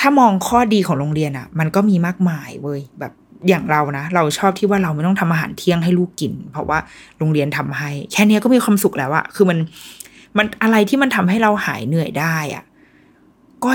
[0.00, 3.12] ถ้ามองข้อดีของโรงเรียนอะมันก็มีมากมายเว้ยแบบ
[3.48, 6.78] อย่างเรานะ เราชอบที่ว่าเราไม่ต้องทำอาหารเที่ยงให้ลูกกิน เพราะว่า
[7.18, 9.58] โรงเรียนทำให้ แค่นี้ก็มีความสุขแล้วอะคือมัน
[10.38, 12.64] มันอะไรที่มันทำให้เราหายเหนื่อยได้อะ
[13.64, 13.70] ก็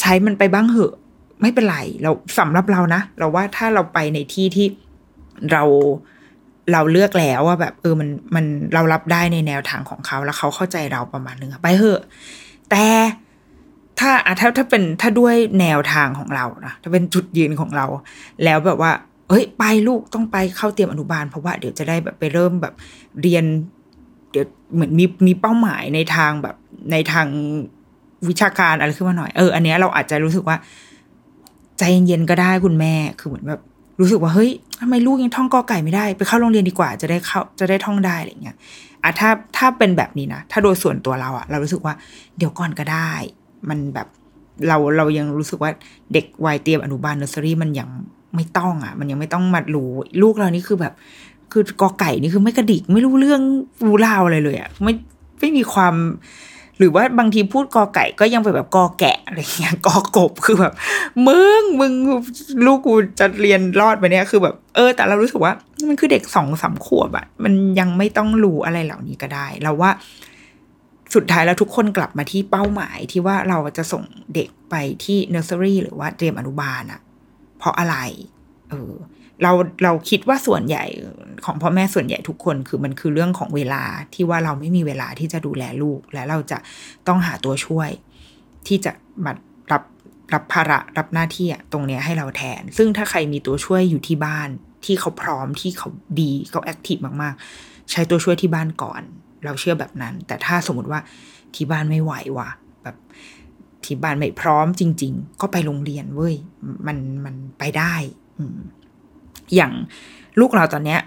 [0.00, 0.94] ใช้มันไปบ้างเหอะ
[1.40, 4.66] ไม่เป็นไร เราสำหรับเรานะ เราว่าถ้าเราไปในที่ที่
[5.52, 5.62] เรา
[6.72, 8.44] เราเลือกแล้วว่าแบบเออมันมัน
[8.74, 12.02] เรารับได้ในแนวทางของเขาแล้วเขาเข้าใจเราประมาณนึงไปเหอะ
[12.70, 12.84] แต่
[13.98, 17.86] ถ้าอะถ้าถ้าเป็นถ้าด้วยแนวทางของเรานะถ้าเป็นจุดยืนของเรา
[18.44, 18.92] แล้วแบบว่า
[19.28, 22.74] เฮ้ย ไปลูกต้องไปเข้าเตรียมอนุบาล เพราะว่าเดี๋ยวจะได้แบบไปเริ่มแบบ
[23.22, 23.44] เรียน
[24.30, 26.56] เดี๋ยวเหมือนมีมีเป้าหมายในทางแบบ
[26.92, 27.26] ในทาง
[28.28, 30.56] วิชาการอะไรขึ้นมาหน่อยเอออันนี้เราอาจจะรู้สึกว่า
[31.78, 33.60] ใจเย็นๆก็ได้คุณแม่คือเหมือนแบบ
[34.02, 34.50] รู้สึกว่าเฮ้ย
[34.80, 38.56] ทำไมลูกยังท่องกอไก่ไม่ได้ ไปเข้าโรงเรียนดีกว่าจะได้เข้าจะได้ท่องได้อะไรเงี้ย
[39.02, 41.94] อะถ้าถ้าเป็นแบบนี้นะ ถ้าโดยส่วนตัวเราอะเรารู้สึกว่า
[42.38, 43.12] เดี๋ยวก่อนก็ได้
[43.68, 44.08] มันแบบ
[44.68, 45.70] เราเรายังรู้สึกว่า
[46.12, 47.88] เด็กวัยเตรียมอนุบาลเนอร์เซอรี่มันยัง
[48.34, 49.90] ไม่ต้องอะมันยังไม่ต้องมารู้
[50.22, 50.94] ลูกเรานี่คือแบบ
[51.52, 53.42] คือกอไก่นี่คือไม่กระดิกไม่รู้เรื่อง
[53.86, 54.92] รู้ราวอะไรเลยอะไม่
[55.40, 55.94] ไม่มีความ
[56.78, 60.72] หรือว่าบางทีพูดกอไก่ก็ยังเป็นแบบกอแกะอะไรเงี้ยกอกบคือแบบ
[61.26, 61.92] มึงมึง
[62.66, 65.52] ลูกกูจะเรียนรอดไปเนี่ยคือแบบเออ แต่เรารู้สึกว่า
[65.88, 69.90] มันคือเด็กสองสามขวบอะมันยังไม่ต้องรู้อะไรเหล่านี้ก็ได้เราว่า
[71.14, 74.04] สุดท้ายแล้วทุกคนกลับมาที่เป้าหมายที่ว่าเราจะส่ง
[74.34, 77.00] เด็กไปที่เนอร์เซอรี่หรือว่าเตรียมอนุบาลอะ
[77.58, 77.96] เพราะอะไร
[78.70, 78.92] เออ
[79.42, 79.52] เรา
[79.84, 80.84] เราคิดว่าส่วนใหญ่
[81.44, 83.82] ของพ่อแม่ส่วนใหญ่ทุกคนคือมันคือเรื่องของเวลา
[84.14, 86.58] ที่ว่าเราไม่มีเวลาที่จะดูแลลูก และเราจะ
[87.08, 87.90] ต้องหาตัวช่วย
[88.66, 88.92] ที่จะ
[89.24, 89.32] มา
[89.72, 89.82] รับ
[90.32, 94.48] รับภาระรับหน้าที่ตรงเนี้ยให้เราแทน ซึ่งถ้าใครมีตัวช่วยอยู่ที่บ้าน
[94.84, 95.88] ที่เขาพร้อมที่เขา
[96.20, 99.02] ดีเขา active มากๆ ใช้ตัวช่วยที่บ้านก่อน
[99.44, 101.00] เราเชื่อแบบนั้น แต่ถ้าสมมติว่า
[101.54, 102.48] ที่บ้านไม่ไหวว่ะ
[102.82, 102.96] แบบ
[103.84, 106.34] ที่บ้านไม่พร้อมจริง ๆ ก็ไปโรงเรียนเว้ย
[106.86, 107.94] มันมันไปได้
[108.38, 108.60] อืม
[109.54, 109.72] อย่าง
[110.40, 111.00] ลูกเราตอนเนี้ย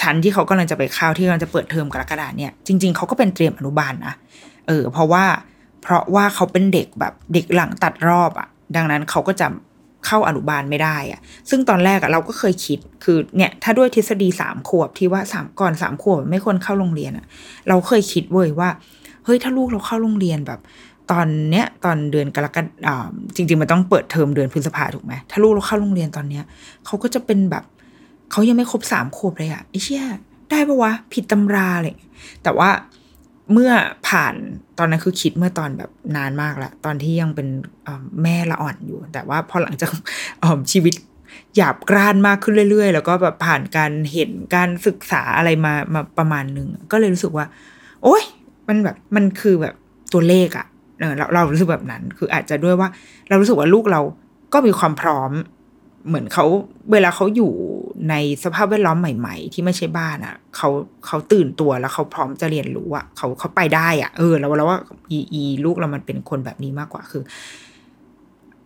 [0.00, 4.14] ชั้นที่เขากำลังจะไปเข้าที่กำลังจะเปิดเทอมกรกฎาเนี่ยจริง ๆเขาก็เป็นเตรียมอนุบาลนะ
[4.66, 5.24] เออเพราะว่า
[5.82, 9.46] เพราะว่าเขาเป็นเด็กแบบเด็กหลังตัดรอบอะ่ะ ดังนั้นเขาก็จะ
[10.06, 11.20] เข้าอนุบาลไม่ได้อะ่ะ
[11.50, 17.26] ซึ่งตอนแรกอะ่ะเราก็เคยคิดคือเนี่ยถ้าด้วยทฤษฎีสามขวบที่ว่าสามก่อนสามขวบไม่ควรเข้าโรงเรียนอะ่ะ
[17.68, 18.68] เราเคยคิดเว้ยว่า
[19.24, 20.60] เฮ้ยถ้าลูกเราเข้าโรงเรียนแบบ
[21.12, 22.96] ตอนเนี้ยตอนเดือนกรกฎา
[23.36, 26.44] จริง ๆ มันต้องเปิดเทอมเดือนพฤษภาถูกไหมถ้าลูกเราเข้าโรงเรียนตอนเนี้ย
[26.86, 27.64] เขาก็จะเป็นแบบ
[28.30, 30.04] เขายังไม่ครบสามขวบเลยอะไอ้เชี่ย
[30.50, 31.94] ได้ปะวะ ผิดตำราเลย
[32.42, 32.70] แต่ว่า
[33.52, 33.72] เมื่อ
[34.08, 34.34] ผ่าน
[34.78, 37.48] ตอนนั้นคือคิดเมื่อตอนแบบนานมากละตอนที่ยังเป็น
[38.22, 39.90] แม่ละอ่อนอยู่ แต่ว่าพอหลังจาก
[40.72, 40.94] ชีวิต
[41.56, 47.46] หยาบกร้านมากขึ้นเรื่อยๆ แล้วก็แบบผ่านการเห็นการศึกษาอะไรมามาประมาณหนึ่งก็เลยรู้สึกว่า
[48.02, 48.22] โอ๊ย
[48.68, 49.74] มันแบบมันคือแบบ
[50.12, 50.66] ตัวเลขอะ
[51.18, 52.88] เราเรารู้สึกแบบนั้น คืออาจจะด้วยว่า
[53.28, 54.00] เรารู้สึกว่าลูกเรา
[54.52, 55.32] ก็มีความพร้อม
[56.08, 56.44] เหมือนเขา
[56.92, 57.52] เวลาเขาอยู่
[58.10, 60.68] ในสภาพแวดล้อมใหม่ ๆ ที่ไม่ใช่บ้านอะเขา
[61.06, 64.78] เขาตื่นตัวแล้วเขาพร้อมจะเรียนรู้อะเขาเขาไปได้อะเออแล้วเราว่า
[65.10, 67.22] อีอีลูกเรามันเป็นคนแบบนี้มากกว่าคือ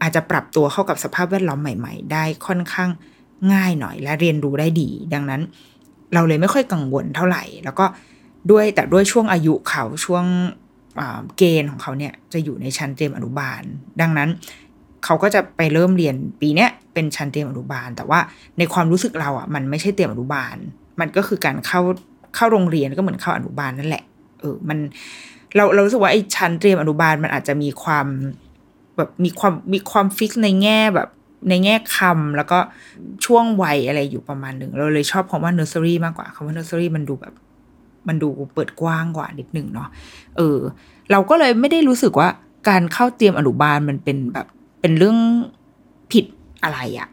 [0.03, 2.91] อาจจะปรับตัวเข้ากับสภาพแวดล้อมใหม่ ๆ ได้ค่อนข้าง
[3.53, 5.41] ง่ายหน่อย และเรียนรู้ได้ดี ดังนั้น
[6.15, 7.87] เราเลยไม่ค่อยกังวลเท่าไหร่ แล้วก็
[8.51, 10.25] ด้วยแต่ด้วยช่วงอายุเขาช่วง
[11.37, 13.63] เกณฑ์ของเขาเนี่ยจะอยู่ในชั้นเตรียมอนุบาล
[14.01, 14.29] ดังนั้น
[15.05, 18.21] เขาก็จะไปเริ่มเรียนปีเนี้ยเป็นชั้นเตรียมอนุบาล แต่ว่า
[18.59, 20.57] ในความรู้สึกเราอะมันไม่ใช่เตรียมอนุบาล
[21.01, 21.81] มันก็คือการเข้า
[22.35, 24.03] เข้าโรงเรียนก็เหมือนเข้าอนุบาลนั่นแหละ
[24.41, 24.79] เออ มัน
[25.57, 28.07] เราเรารู้สึกว่าไอ้ชั้นเตรียมอนุบาลมันอาจจะมีความ
[28.97, 31.09] แบบมีความมีความฟิกในแง่แบบ
[31.49, 32.59] ในแง่คำแล้วก็
[33.25, 37.35] ช่วงวัยอะไรอยู่ประมาณหนึ่ง เราเลยชอบคำว่า nursery มากกว่าคำว่า nursery มันดูแบบ
[38.09, 39.89] มันดูเปิดกว้างกว่านิดหนึ่งเนาะ
[40.37, 40.59] เออ
[41.11, 42.29] เราก็เลยไม่ได้รู้สึกว่า
[42.69, 44.47] การเข้าเตรียมอนุบาลมันเป็นแบบ
[44.81, 45.19] เป็นเรื่อง
[46.13, 46.25] ผิด
[46.63, 47.09] อะไรอะ่ะ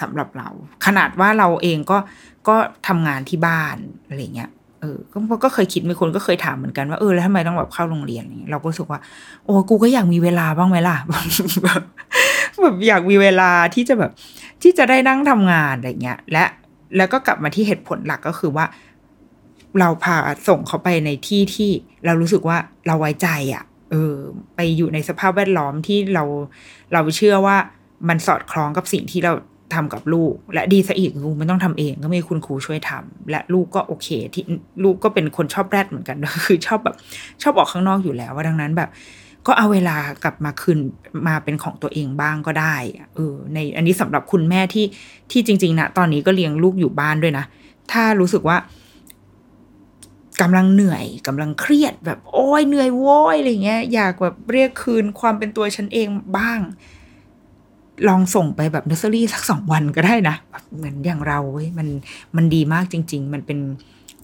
[0.00, 0.48] สำหรับเรา
[0.86, 1.98] ขนาดว่าเราเองก็
[2.48, 2.56] ก็
[2.88, 3.76] ทำงานที่บ้าน
[4.06, 9.00] อะไรเงี้ยเออก็ก็เคยคิดมีคนก็เคยถามเหมือนกันว่าเออแล้วทำไมต้องแบบเข้าโรงเรียนเราก็รู้สึกว่า
[9.44, 11.12] โอ้กูก็อยากมีเวลาบ้างไหมล่ะแบ
[11.80, 11.82] บ
[12.62, 14.10] แบบอยากมีเวลาที่จะแบบ
[14.62, 16.44] ที่จะได้นั่งทำงานอะไรเงี้ย และ
[16.96, 18.64] แล้วก็กลับมาที่เหตุผลหลักก็คือว่า
[19.80, 20.16] เราพา
[20.48, 21.70] ส่งเขาไปในที่ที่
[22.04, 24.14] เรารู้สึกว่าเราไว้ใจอะ่ะ เออ
[24.56, 26.24] ไปอยู่ในสภาพแวดล้อมที่เรา
[26.92, 27.56] เราเชื่อว่า
[28.08, 29.32] มันสอดคล้องกับสิ่งที่เรา
[29.74, 34.44] ทำกับลูก และดีซะอีกลูกไม่ต้องทำเองก็มีคุณครูช่วยทำและลูกก็โอเค ที่
[34.84, 36.16] ลูกก็เป็นคนชอบแรดเหมือนกัน
[36.46, 36.96] คือชอบแบบ
[37.42, 38.90] ชอบออกข้างนอกอยู่แล้วว่าดังนั้นแบบ
[39.46, 40.78] ก็เอาเวลากลับมาคืน
[41.26, 42.76] มาเป็นของตัวเองบ้างก็ได้
[43.14, 44.86] เออ ในอันนี้สำหรับคุณแม่ที่
[45.30, 47.44] ที่จริงๆนะตอนนี้ก็เลี้ยงลูกอยู่บ้านด้วยนะ
[47.92, 48.56] ถ้ารู้สึกว่า
[50.42, 56.60] กำลังเหนื่อยกำลังเครียดแบบโอ้ยเหนื่อยโว้ยอะไรเงี้ยอยากแบบเรียกคืนความเป็นตัวฉันเองบ้าง
[58.08, 61.88] ลองส่งไปแบบเนอร์เซอรี่สักสองวันก็ได้นะแบบเหมือนอย่างเราเว้ยมัน
[62.36, 63.58] มันดีมากจริง ๆ มันเป็น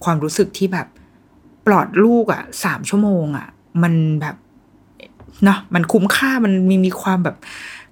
[0.03, 0.87] ความรู้สึกที่แบบ
[1.65, 3.47] ปลอดลูกอะ่ะสามชั่วโมงอะ่ะ
[3.83, 4.35] มันแบบ
[5.43, 7.37] เนาะมันคุ้มค่ามันมีมีความแบบ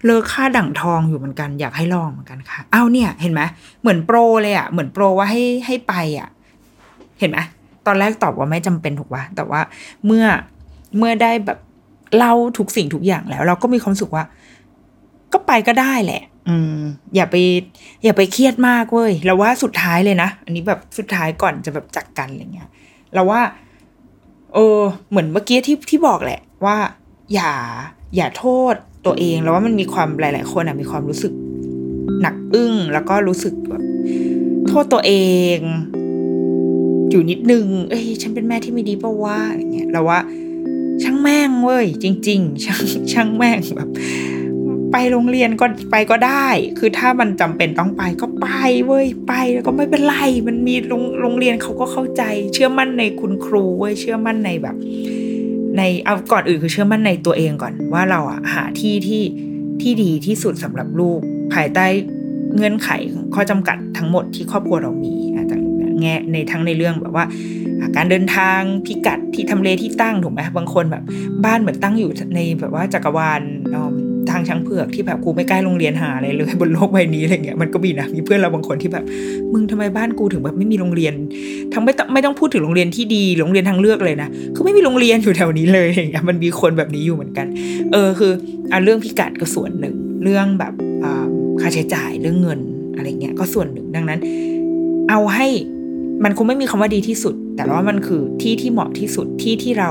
[0.04, 3.42] เลอค่าดั่งทองอยู่เหมือนกันอยากให้ลองเหมือนกันค่ะเอาเนี่ย เห็นไหม
[3.82, 6.30] เหมือนโปรเลยอะ่ะเหมือนโปรว่าให้ให้ไปอะ่ะ
[7.20, 7.40] เห็นไหม
[7.88, 9.62] ตอนแรกตอบว่าไม่จำเป็นถูกปะแต่ว่า
[10.06, 10.26] เมื่อ
[10.98, 11.60] เมื่อได้แบบ
[12.18, 14.24] เล่าทุกสิ่งทุกอย่างแล้ว เราก็มีความสุขว่า
[15.34, 16.82] ก็ไปก็ได้แหละ อืม
[17.16, 17.36] อย่าไป
[18.04, 22.70] อย่าไปเครียดมากเว้ยเราว่าสุดท้ายเลยนะอันนี้แบบสุดท้ายก่อนจะแบบจักกันอะไรเงี้ย
[23.14, 23.42] เราว่า
[24.54, 24.80] เออ
[25.10, 26.78] เหมือนเมื่อกี้ที่ที่บอกแหละ ว่า
[27.34, 27.52] อย่า
[28.16, 28.74] อย่าโทษ
[29.06, 31.34] ตัวเองแล้วว่ามันมีความหลาย ๆ คนอะมีความรู้สึก
[32.22, 33.84] หนักอึ้งแล้วก็รู้สึกแบบ
[34.68, 35.14] โทษตัวเอ
[35.58, 35.60] ง
[37.10, 40.20] อยู่นิดนึง เอ้ยฉันเป็นแม่ที่ไม่ดีปะวะอย่างเงี้ยเราว่า
[41.04, 42.82] ช่างแม่งเว้ยจริง ๆ ช่าง
[43.14, 43.90] ช่างแม่งแบบ
[44.92, 46.48] ไปโรงเรียนก็ไปก็ได้
[46.80, 48.48] คือถ้ามันจำเป็นต้องไปก็ไป
[48.86, 50.16] เว้ยไปแล้วก็ไม่เป็นไร
[50.48, 54.76] มันมีโรงโรงเรียนเขาก็เข้าใจ เชื่อมั่นในคุณครูเว้ยเชื่อมั่นในแบบ
[55.78, 59.24] ในเอาก่อนอื่นคือเชื่อมั่นในตัวเองก่อน ว่าเราอะหาที่ที่
[59.82, 61.20] ที่ดีที่สุดสำหรับลูก
[61.54, 61.86] ภายใต้
[62.56, 62.90] เงื่อนไข
[63.34, 65.16] ข้อจำกัดทั้งหมดที่ครอบครัวเรามี
[65.98, 67.26] แต่แง่ในทั้งในเรื่องแบบว่า
[67.96, 71.04] การเดินทางพิกัดที่ทำเลที่ตั้งถูกไหมบางคนแบบ
[71.46, 73.42] บ้านเหมือนตั้งอยู่ในแบบว่าจักรวาล
[74.30, 79.04] ทางช้างเผือกที่แบบกูไม่ใกล้โรงเรียนหาอะไรเลย บนโลกใบนี้อะไรเงี้ยมันก็มีนะมีเพื่อนเราบางคนที่แบบ
[79.54, 81.14] มึงทำไมบ้านกูถึงแบบไม่มีโรงเรียน
[81.74, 87.48] ทั้งไม่ต้องไม่ต้องพูดถึงโรงเรียนที่ดีโรงเรียนทางเลือกเลยนะคือไม่มีโรงเรียนอยู่แถวนี้เลยอย่างเงี้ยมันมีคนแบบนี้อยู่เหมือนกัน
[87.92, 88.32] เออคือ
[88.72, 90.74] อะเรื่องพิกัดก็ส่วนหนึ่ง เรื่องแบบ
[91.62, 92.60] ค่าใช้จ่ายเรื่องเงิน
[92.96, 94.20] อะไรเงี้ยก็ส่วนหนึ่งดังนั้น
[95.10, 95.48] เอาให้
[96.24, 99.90] มันคงไม่มีคำว่าดีที่สุด แต่ว่ามันคือที่ที่เหมาะที่สุดที่ที่เรา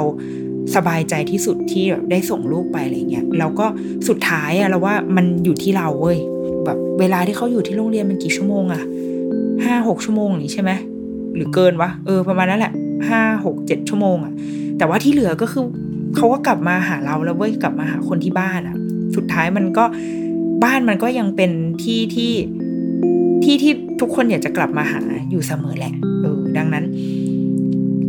[0.75, 3.67] สบายใจที่สุดที่แบบได้ส่งลูกไปอะไรเงี้ยแล้วก็
[4.09, 6.19] สุดท้ายอะเราว่ามันอยู่ที่เราเว้ย
[6.65, 8.83] แบบเวลาที่เขาอยู่ที่โรงเรียนมันกี่ชั่วโมงอะ
[9.65, 10.71] ห้าหกชั่วโมงนี่ใช่ไหม
[11.35, 12.73] หรือเกินวะเออประมาณนั้นแหละ
[13.09, 14.33] ห้าหกเจ็ดชั่วโมงอะ
[14.79, 15.65] แต่ว่าที่เหลือก็คือ
[16.17, 18.77] เขาก็กลับมาหาเราแล้วเว้ยกลับมาหาคนที่บ้านอะ
[19.17, 19.85] สุดท้ายมันก็
[20.65, 21.51] บ้านมันก็ยังเป็น
[21.83, 22.33] ที่ที่
[23.45, 25.01] ที่ที่ทุกคนอยากจะกลับมาหา
[25.31, 25.93] อยู่เสมอแหละ
[26.59, 26.85] ดังนั้น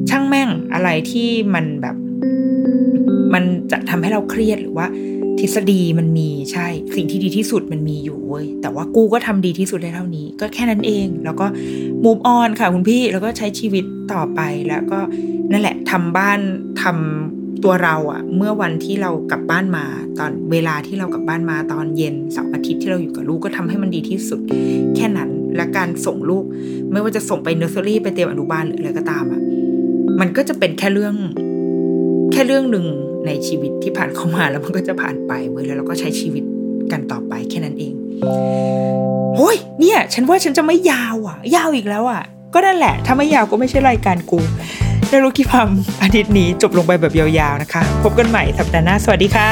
[0.09, 1.95] ช่างแม่งอะไรที่มันแบบ
[3.33, 4.87] มันจะทำให้เราเครียดหรือว่า
[5.39, 11.45] ทฤษฎีมันมีใช่ สิ่งที่ดีที่สุดมันมีอยู่เว้ยแต่ว่ากูก็ทำดีที่สุดได้เท่านี้ ก็แค่นั้นเอง แล้วก็
[12.03, 14.99] move on ค่ะคุณพี่แล้วก็ใช้ชีวิตต่อไปแล้วก็
[15.51, 16.39] นั่นแหละทำบ้าน
[16.81, 19.85] ทำตัวเราอะเมื่อวันที่เรากลับบ้านมา
[20.19, 24.41] ตอนเวลาที่เรากลับบ้านมาตอนเย็นเสาร์อาทิตย์ที่เราอยู่กับลูกก็ทำให้มันดีที่สุด
[24.95, 26.43] แค่นั้น และการส่งลูก
[26.91, 29.41] ไม่ว่าจะส่งไปเนอร์เซอรี่ไปเตรียมอนุบาลหรืออะไรก็ตามอะ
[30.19, 31.15] มันก็จะเป็นแค่เรื่อง
[32.31, 32.85] แค่เรื่องหนึ่ง
[33.25, 36.43] ในชีวิตที่ผ่านเข้ามาแล้วมันก็จะผ่านไปเว้ยแล้วเราก็ใช้ชีวิต
[36.91, 37.93] กันต่อไปแค่นั้นเอง
[39.35, 42.23] โอ้ยเนี่ย ฉันว่าฉันจะไม่ยาวอะ ยาวอีกแล้วอะ
[42.53, 44.39] ก็นั่นแหละ ถ้าไม่ยาวก็ไม่ใช่รายการกู
[45.09, 45.69] ได้รู้กี่พัม
[46.01, 49.51] อาทิตย์นี้จบลงไปแบบยาวๆนะคะ พบกันใหม่สัปดาห์หน้า สวัสดีค่ะ